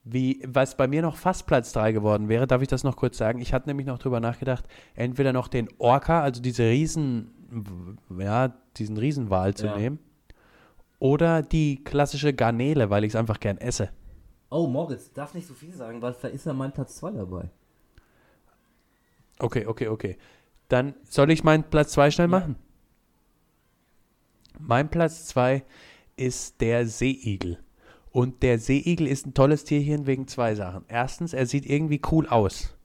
[0.03, 3.17] Wie, was bei mir noch fast Platz 3 geworden wäre, darf ich das noch kurz
[3.17, 3.39] sagen?
[3.39, 8.97] Ich hatte nämlich noch drüber nachgedacht, entweder noch den Orca, also diese Riesen, ja, diesen
[8.97, 9.77] Riesenwal zu Ja.
[9.77, 9.99] nehmen,
[10.99, 13.89] oder die klassische Garnele, weil ich es einfach gern esse.
[14.49, 17.49] Oh, Moritz, darf nicht so viel sagen, weil vielleicht ist ja mein Platz 2 dabei.
[19.39, 20.17] Okay, okay, okay.
[20.67, 22.55] Dann soll ich meinen Platz 2 schnell machen?
[24.59, 25.63] Mein Platz 2
[26.17, 27.59] ist der Seeigel.
[28.12, 30.83] Und der Seeigel ist ein tolles Tierchen wegen zwei Sachen.
[30.88, 32.75] Erstens, er sieht irgendwie cool aus.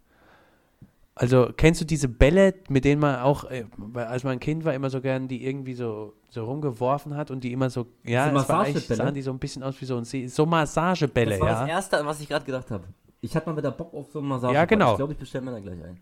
[1.14, 4.74] Also, kennst du diese Bälle, mit denen man auch, äh, als man ein Kind war,
[4.74, 8.42] immer so gern die irgendwie so, so rumgeworfen hat und die immer so, ja, Diese
[8.42, 8.96] es war Massagebälle?
[8.96, 11.60] sahen die so ein bisschen aus wie so ein See, so Massagebälle, Das war ja.
[11.60, 12.84] das Erste, an was ich gerade gedacht habe.
[13.20, 14.52] Ich hatte mal wieder Bock auf so einen Massage.
[14.54, 14.90] Ja, genau.
[14.92, 15.98] Ich glaube, ich bestelle mir da gleich ein.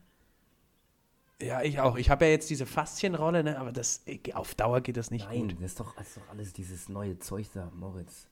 [1.41, 1.97] Ja, ich auch.
[1.97, 4.03] Ich habe ja jetzt diese Faszienrolle, ne, aber das,
[4.35, 5.57] auf Dauer geht das nicht Nein, gut.
[5.61, 8.27] das ist, doch, das ist doch alles dieses neue Zeug da, Moritz.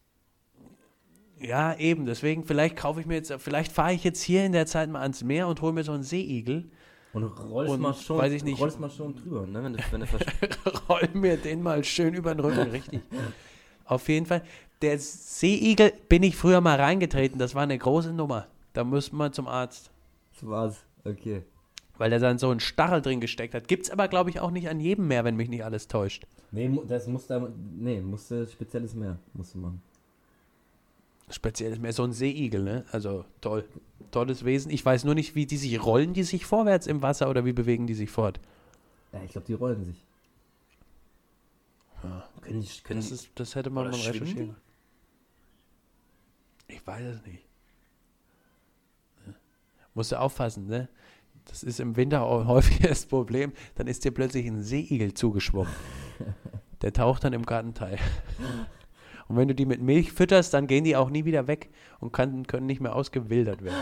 [1.40, 2.06] Ja, eben.
[2.06, 5.00] Deswegen, vielleicht kaufe ich mir jetzt, vielleicht fahre ich jetzt hier in der Zeit mal
[5.02, 6.70] ans Meer und hole mir so einen Seeigel,
[7.12, 8.60] Und rollst Und mal schon, weiß ich nicht.
[8.60, 9.64] rollst mal schon drüber, ne?
[9.64, 13.00] Wenn du, wenn du roll mir den mal schön über den Rücken, richtig.
[13.84, 14.42] Auf jeden Fall.
[14.82, 17.38] Der Seeigel bin ich früher mal reingetreten.
[17.38, 18.46] Das war eine große Nummer.
[18.72, 19.90] Da müsste man zum Arzt.
[20.32, 20.84] Das war's.
[21.04, 21.42] Okay.
[21.98, 23.68] Weil der dann so einen Stachel drin gesteckt hat.
[23.68, 26.24] Gibt es aber, glaube ich, auch nicht an jedem Meer, wenn mich nicht alles täuscht.
[26.50, 27.46] Nee, das muss da.
[27.76, 29.82] Nee, musste spezielles Meer musst du machen.
[31.30, 32.84] Speziell ist mehr so ein Seeigel, ne?
[32.90, 33.64] Also toll.
[34.10, 34.72] Tolles Wesen.
[34.72, 37.52] Ich weiß nur nicht, wie die sich rollen, die sich vorwärts im Wasser oder wie
[37.52, 38.40] bewegen die sich fort?
[39.12, 40.04] Ja, ich glaube, die rollen sich.
[42.02, 42.28] Ja.
[42.40, 44.56] Können die, können Das, ist, das hätte man mal recherchieren.
[46.66, 47.44] Ich weiß es nicht.
[49.26, 49.34] Ja.
[49.94, 50.88] Musst du aufpassen, ne?
[51.44, 53.52] Das ist im Winter auch häufig das Problem.
[53.76, 55.72] Dann ist dir plötzlich ein Seeigel zugeschwommen.
[56.82, 57.98] Der taucht dann im Gartenteil.
[59.30, 62.12] Und wenn du die mit Milch fütterst, dann gehen die auch nie wieder weg und
[62.12, 63.78] kann, können nicht mehr ausgewildert werden.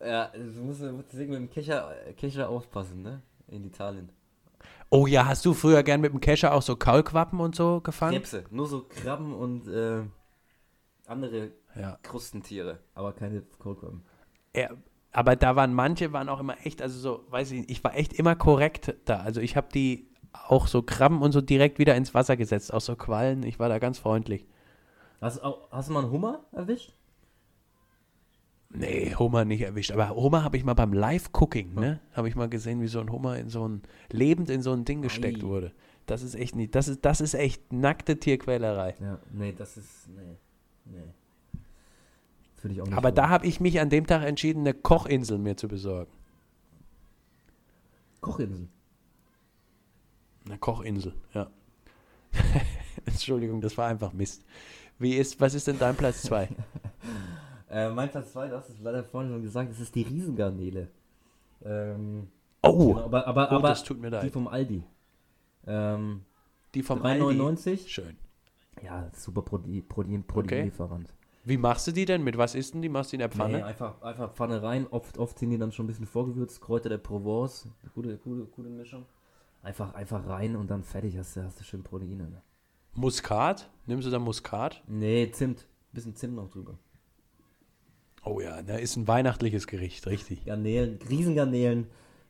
[0.00, 3.20] ja, du musst, musst deswegen mit dem Kescher, Kescher aufpassen, ne?
[3.48, 4.10] In Italien.
[4.90, 8.12] Oh ja, hast du früher gern mit dem Kescher auch so Kaulquappen und so gefangen?
[8.14, 10.02] Krebse, nur so Krabben und äh,
[11.08, 11.98] andere Ja.
[12.04, 14.04] Krustentiere, aber keine Kohlkrabben.
[14.54, 14.70] Ja,
[15.10, 17.96] aber da waren manche, waren auch immer echt, also so, weiß ich nicht, ich war
[17.96, 19.16] echt immer korrekt da.
[19.16, 20.13] Also ich habe die
[20.48, 23.42] auch so Krabben und so direkt wieder ins Wasser gesetzt, auch so Quallen.
[23.44, 24.46] Ich war da ganz freundlich.
[25.20, 26.92] Hast, hast du mal einen Hummer erwischt?
[28.70, 29.92] Nee, Hummer nicht erwischt.
[29.92, 32.00] Aber Hummer habe ich mal beim Live-Cooking, ne?
[32.12, 34.84] Habe ich mal gesehen, wie so ein Hummer in so ein, lebend in so ein
[34.84, 35.46] Ding gesteckt Ei.
[35.46, 35.72] wurde.
[36.06, 38.96] Das ist echt nicht, das ist, das ist echt nackte Tierquälerei.
[39.00, 40.08] Ja, nee, das ist.
[40.08, 40.36] Nee.
[40.86, 40.98] Nee.
[42.56, 43.30] Das würde ich auch nicht Aber da wollen.
[43.30, 46.10] habe ich mich an dem Tag entschieden, eine Kochinsel mir zu besorgen.
[48.20, 48.68] Kochinsel.
[50.46, 51.50] Eine Kochinsel, ja.
[53.06, 54.44] Entschuldigung, das war einfach Mist.
[54.98, 56.48] Wie ist, was ist denn dein Platz 2?
[57.70, 60.86] Äh, mein Platz 2, du hast es leider vorhin schon gesagt, das ist die Riesengarnele.
[61.64, 62.28] Ähm,
[62.62, 64.32] Oh, genau, aber aber, oh, aber das tut mir die leid.
[64.32, 64.84] vom Aldi.
[65.66, 66.20] Ähm,
[66.72, 67.24] Die vom Aldi.
[67.24, 67.88] 3,99.
[67.88, 68.16] Schön.
[68.82, 71.12] Ja, super Protein, Protein, Proteinlieferant.
[71.44, 72.22] Wie machst du die denn?
[72.22, 72.88] Mit was isst denn die?
[72.88, 73.56] Machst du die in der Pfanne?
[73.58, 74.86] Nee, einfach, einfach Pfanne rein.
[74.90, 76.60] Oft, oft sind die dann schon ein bisschen vorgewürzt.
[76.60, 77.68] Kräuter der Provence.
[77.94, 79.04] Gute, gute, gute Mischung.
[79.64, 82.24] Einfach, einfach rein und dann fertig hast du, hast du schön Proteine.
[82.28, 82.42] Ne?
[82.92, 83.70] Muskat?
[83.86, 84.82] Nimmst du da Muskat?
[84.86, 85.66] Nee, Zimt.
[85.92, 86.78] Bisschen Zimt noch drüber.
[88.24, 90.44] Oh ja, da ist ein weihnachtliches Gericht, richtig.
[90.44, 91.86] Garnelen, Riesengarnelen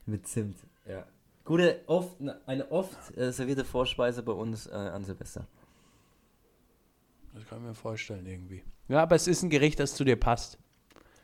[0.06, 0.56] mit Zimt.
[0.88, 1.06] Ja.
[1.44, 2.16] Gute, oft,
[2.46, 5.46] eine oft äh, servierte Vorspeise bei uns äh, an Silvester.
[7.34, 8.62] Das kann ich mir vorstellen irgendwie.
[8.88, 10.58] Ja, aber es ist ein Gericht, das zu dir passt.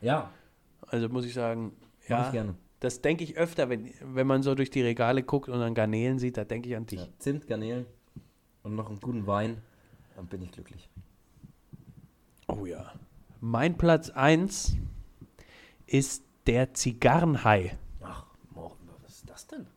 [0.01, 0.29] Ja,
[0.87, 1.71] Also muss ich sagen,
[2.09, 2.19] ja.
[2.19, 2.55] ich ja, gerne.
[2.81, 6.17] Das denke ich öfter, wenn, wenn man so durch die Regale guckt und dann Garnelen
[6.17, 6.99] sieht, da denke ich an dich.
[6.99, 7.07] Ja.
[7.19, 7.85] Zimt, Garnelen
[8.63, 9.61] und noch einen guten Wein.
[10.15, 10.89] Dann bin ich glücklich.
[12.47, 12.91] Oh ja.
[13.39, 14.77] Mein Platz 1
[15.85, 17.77] ist der Zigarrenhai.
[18.01, 19.67] Ach, morgen, was ist das denn?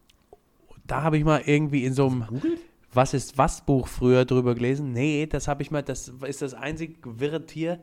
[0.87, 2.27] Da habe ich mal irgendwie in so einem?
[2.93, 4.93] Was ist was Buch früher drüber gelesen?
[4.93, 7.81] Nee, das habe ich mal, das ist das einzige wirre Tier,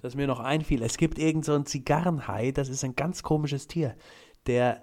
[0.00, 0.82] das mir noch einfiel.
[0.82, 3.96] Es gibt irgend so ein Zigarrenhai, das ist ein ganz komisches Tier.
[4.50, 4.82] Der,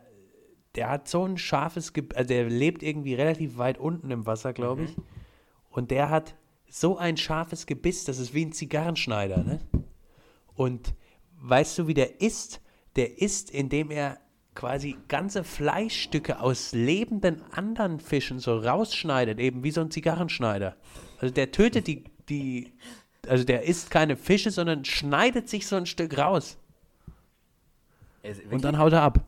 [0.76, 4.54] der hat so ein scharfes, Ge also der lebt irgendwie relativ weit unten im Wasser,
[4.54, 4.96] glaube ich.
[5.70, 6.36] Und der hat
[6.70, 9.60] so ein scharfes Gebiss, das ist wie ein Zigarrenschneider, ne?
[10.56, 10.94] Und
[11.42, 12.62] weißt du, wie der isst?
[12.96, 14.20] Der isst, indem er
[14.56, 20.78] quasi ganze Fleischstücke aus lebenden anderen Fischen so rausschneidet, eben wie so ein Zigarrenschneider.
[21.20, 22.72] Also der tötet die, die,
[23.28, 26.58] also der isst keine Fische, sondern schneidet sich so ein Stück raus
[28.50, 29.28] und dann haut er ab.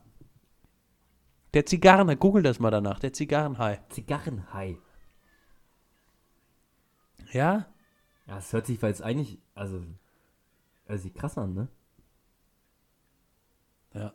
[1.54, 3.80] Der Zigarren, google das mal danach, der Zigarrenhai.
[3.88, 4.78] Zigarrenhai.
[7.32, 7.66] Ja?
[8.26, 9.82] Ja, es hört sich jetzt eigentlich, also,
[10.86, 11.68] also sieht krass an, ne?
[13.94, 14.12] Ja.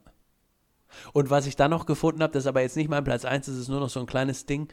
[1.11, 3.47] Und was ich dann noch gefunden habe, das ist aber jetzt nicht mein Platz 1,
[3.47, 4.69] das ist nur noch so ein kleines Ding,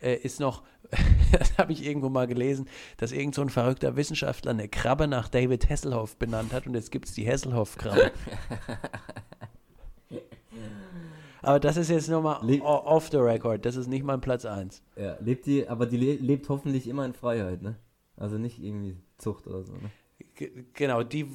[0.00, 0.62] äh, ist noch,
[1.32, 5.28] das habe ich irgendwo mal gelesen, dass irgend so ein verrückter Wissenschaftler eine Krabbe nach
[5.28, 8.12] David Hasselhoff benannt hat und jetzt gibt es die Hasselhoff-Krabbe.
[11.46, 14.82] aber das ist jetzt nochmal off the record, das ist nicht mein Platz 1.
[14.96, 17.76] Ja, lebt die, aber die le lebt hoffentlich immer in Freiheit, ne?
[18.16, 19.90] Also nicht irgendwie Zucht oder so, ne?
[20.74, 21.30] Genau, die,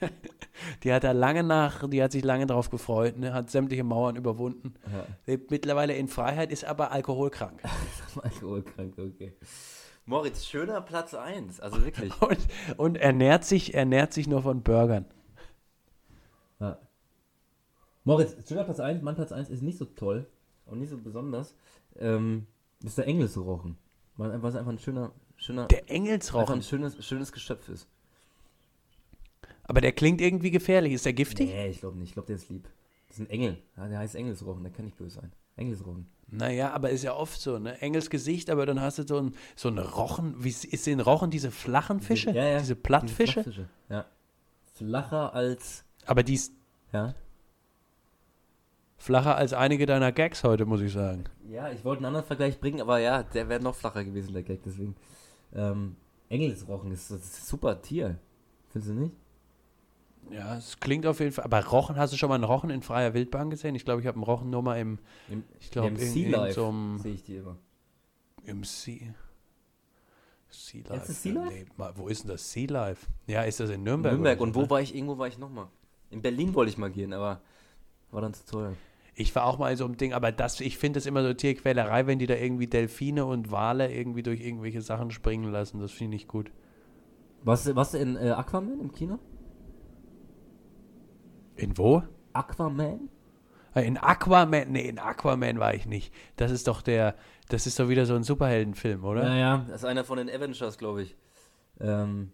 [0.82, 4.16] die hat er lange nach, die hat sich lange darauf gefreut, ne, hat sämtliche Mauern
[4.16, 7.62] überwunden, Ja, lebt mittlerweile in Freiheit, ist aber alkoholkrank.
[8.22, 9.34] alkoholkrank, okay.
[10.06, 12.12] Moritz, schöner Platz 1, also wirklich.
[12.22, 12.38] Und,
[12.78, 15.04] und ernährt sich, ernährt sich nur von Burgern.
[16.58, 16.78] Ja.
[18.04, 20.26] Moritz, schöner Platz 1, mein Platz 1 ist nicht so toll
[20.66, 21.54] und nicht so besonders.
[21.98, 22.46] Ähm,
[22.82, 23.76] ist der Engelsrochen.
[24.16, 26.56] Weil Was einfach ein schöner, schöner, Der Engelsrochen.
[26.56, 27.86] ein schönes, schönes Geschöpf ist.
[29.64, 30.92] Aber der klingt irgendwie gefährlich.
[30.94, 31.48] Ist der giftig?
[31.50, 32.08] Nee, ich glaube nicht.
[32.08, 32.68] Ich glaube, der ist lieb.
[33.08, 33.58] Das ist ein Engel.
[33.76, 35.32] Ja, der heißt Engelsrochen, der kann nicht böse sein.
[35.56, 36.06] Engelsrochen.
[36.28, 37.80] Naja, aber ist ja oft so, ne?
[37.80, 40.42] Engelsgesicht, aber dann hast du so ein, so ein Rochen.
[40.42, 42.30] Wie ist den Rochen diese flachen Fische?
[42.30, 42.58] Ja, ja.
[42.60, 43.42] Diese Plattfische?
[43.44, 44.04] Diese Plattfische, Ja.
[44.74, 45.84] Flacher als.
[46.06, 46.52] Aber die ist
[46.92, 47.14] Ja.
[49.00, 51.24] Flacher als einige deiner Gags heute, muss ich sagen.
[51.48, 54.42] Ja, ich wollte einen anderen Vergleich bringen, aber ja, der wäre noch flacher gewesen, der
[54.42, 54.94] Gag, deswegen.
[55.54, 55.96] Ähm,
[56.28, 58.18] Engelsrochen ist, das ist ein super Tier.
[58.68, 59.16] Findest du nicht?
[60.30, 61.44] Ja, es klingt auf jeden Fall.
[61.44, 63.74] Aber Rochen, hast du schon mal einen Rochen in freier Wildbahn gesehen?
[63.74, 64.98] Ich glaube, ich habe einen Rochen nur mal im,
[65.28, 67.56] Im, ich glaube, im Sea Life so sehe ich die immer.
[68.44, 69.14] im Sea.
[70.50, 71.12] Sea Kennst du Life.
[71.14, 71.52] Sea Life?
[71.52, 73.06] Nee, mal, wo ist denn das Sea Life?
[73.26, 74.12] Ja, ist das in Nürnberg?
[74.12, 74.40] Nürnberg.
[74.40, 74.70] Und wo ne?
[74.70, 74.94] war ich?
[74.94, 75.68] Irgendwo war ich nochmal.
[76.10, 77.40] In Berlin wollte ich mal gehen, aber
[78.12, 78.74] war dann zu teuer.
[79.20, 81.34] Ich war auch mal in so einem Ding, aber das, ich finde das immer so
[81.34, 85.78] Tierquälerei, wenn die da irgendwie Delfine und Wale irgendwie durch irgendwelche Sachen springen lassen.
[85.78, 86.50] Das finde ich nicht gut.
[87.42, 89.18] Was, was in äh, Aquaman im Kino?
[91.56, 92.02] In wo?
[92.32, 93.10] Aquaman?
[93.74, 96.12] Äh, In Aquaman, nee, in Aquaman war ich nicht.
[96.36, 97.14] Das ist doch der,
[97.48, 99.24] das ist doch wieder so ein Superheldenfilm, oder?
[99.24, 99.66] Ja, ja.
[99.68, 101.16] Das ist einer von den Avengers, glaube ich.
[101.78, 102.32] Ähm,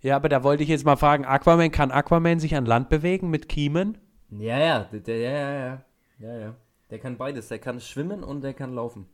[0.00, 3.30] Ja, aber da wollte ich jetzt mal fragen, Aquaman, kann Aquaman sich an Land bewegen
[3.30, 3.98] mit Kiemen?
[4.30, 5.84] ja, ja, ja, ja, ja.
[6.18, 6.54] Ja, ja.
[6.90, 7.48] Der kann beides.
[7.48, 9.06] Der kann schwimmen und der kann laufen.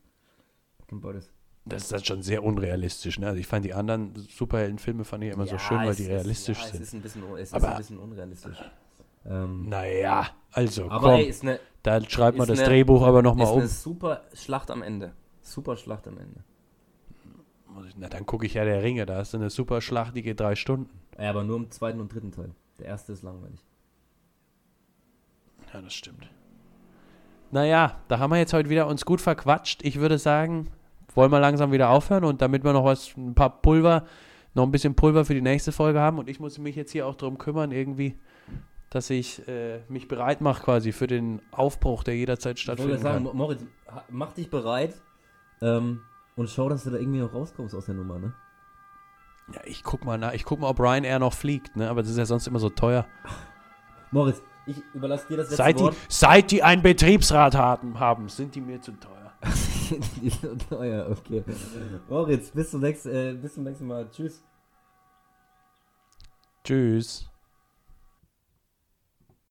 [0.80, 1.30] Der kann beides.
[1.66, 3.28] Das ist dann schon sehr unrealistisch, ne?
[3.28, 6.04] Also ich fand die anderen Superheldenfilme fand ich immer so Ja, schön, weil es die
[6.04, 6.82] ist- realistisch ja, Es sind.
[6.82, 8.56] ist ein bisschen, es ist Aber- ein bisschen unrealistisch.
[9.26, 13.20] Ähm, Naja, also komm, ey, ist eine, da schreibt man ist das eine- Drehbuch aber
[13.22, 13.58] nochmal ist um.
[13.58, 15.12] eine super Schlacht am Ende.
[15.42, 16.42] Super Schlacht am Ende.
[17.96, 20.56] Na, dann gucke ich ja der Ringe, da ist eine super Schlacht, die geht drei
[20.56, 20.88] Stunden.
[21.18, 22.50] Ja, aber nur im zweiten und dritten Teil.
[22.78, 23.60] Der erste ist langweilig.
[25.72, 26.28] Ja, das stimmt.
[27.50, 29.82] Naja, da haben wir jetzt heute wieder uns gut verquatscht.
[29.84, 30.68] Ich würde sagen,
[31.14, 34.04] wollen wir langsam wieder aufhören und damit wir noch was, ein paar Pulver,
[34.54, 36.18] noch ein bisschen Pulver für die nächste Folge haben.
[36.18, 38.16] Und ich muss mich jetzt hier auch darum kümmern, irgendwie,
[38.90, 43.02] dass ich äh, mich bereit mache quasi für den Aufbruch, der jederzeit Ich wollte stattfinden
[43.02, 43.22] sagen, kann.
[43.24, 43.64] Mo- Moritz,
[44.08, 44.94] mach dich bereit
[45.60, 46.02] ähm,
[46.36, 48.32] und schau, dass du da irgendwie noch rauskommst aus der Nummer, ne?
[49.52, 51.90] Ja, ich guck mal nach, ich guck mal, ob Ryanair noch fliegt, ne?
[51.90, 53.06] Aber das ist ja sonst immer so teuer.
[54.12, 55.96] Moritz, ich überlasse dir das letzte Seit die, Wort.
[56.08, 59.32] seit die einen Betriebsrat haben, haben, sind die mir zu teuer.
[60.22, 61.42] Die sind teuer, okay.
[62.08, 64.08] Moritz, bis zum nächsten, äh, bis zum nächsten Mal.
[64.10, 64.44] Tschüss.
[66.62, 67.29] Tschüss.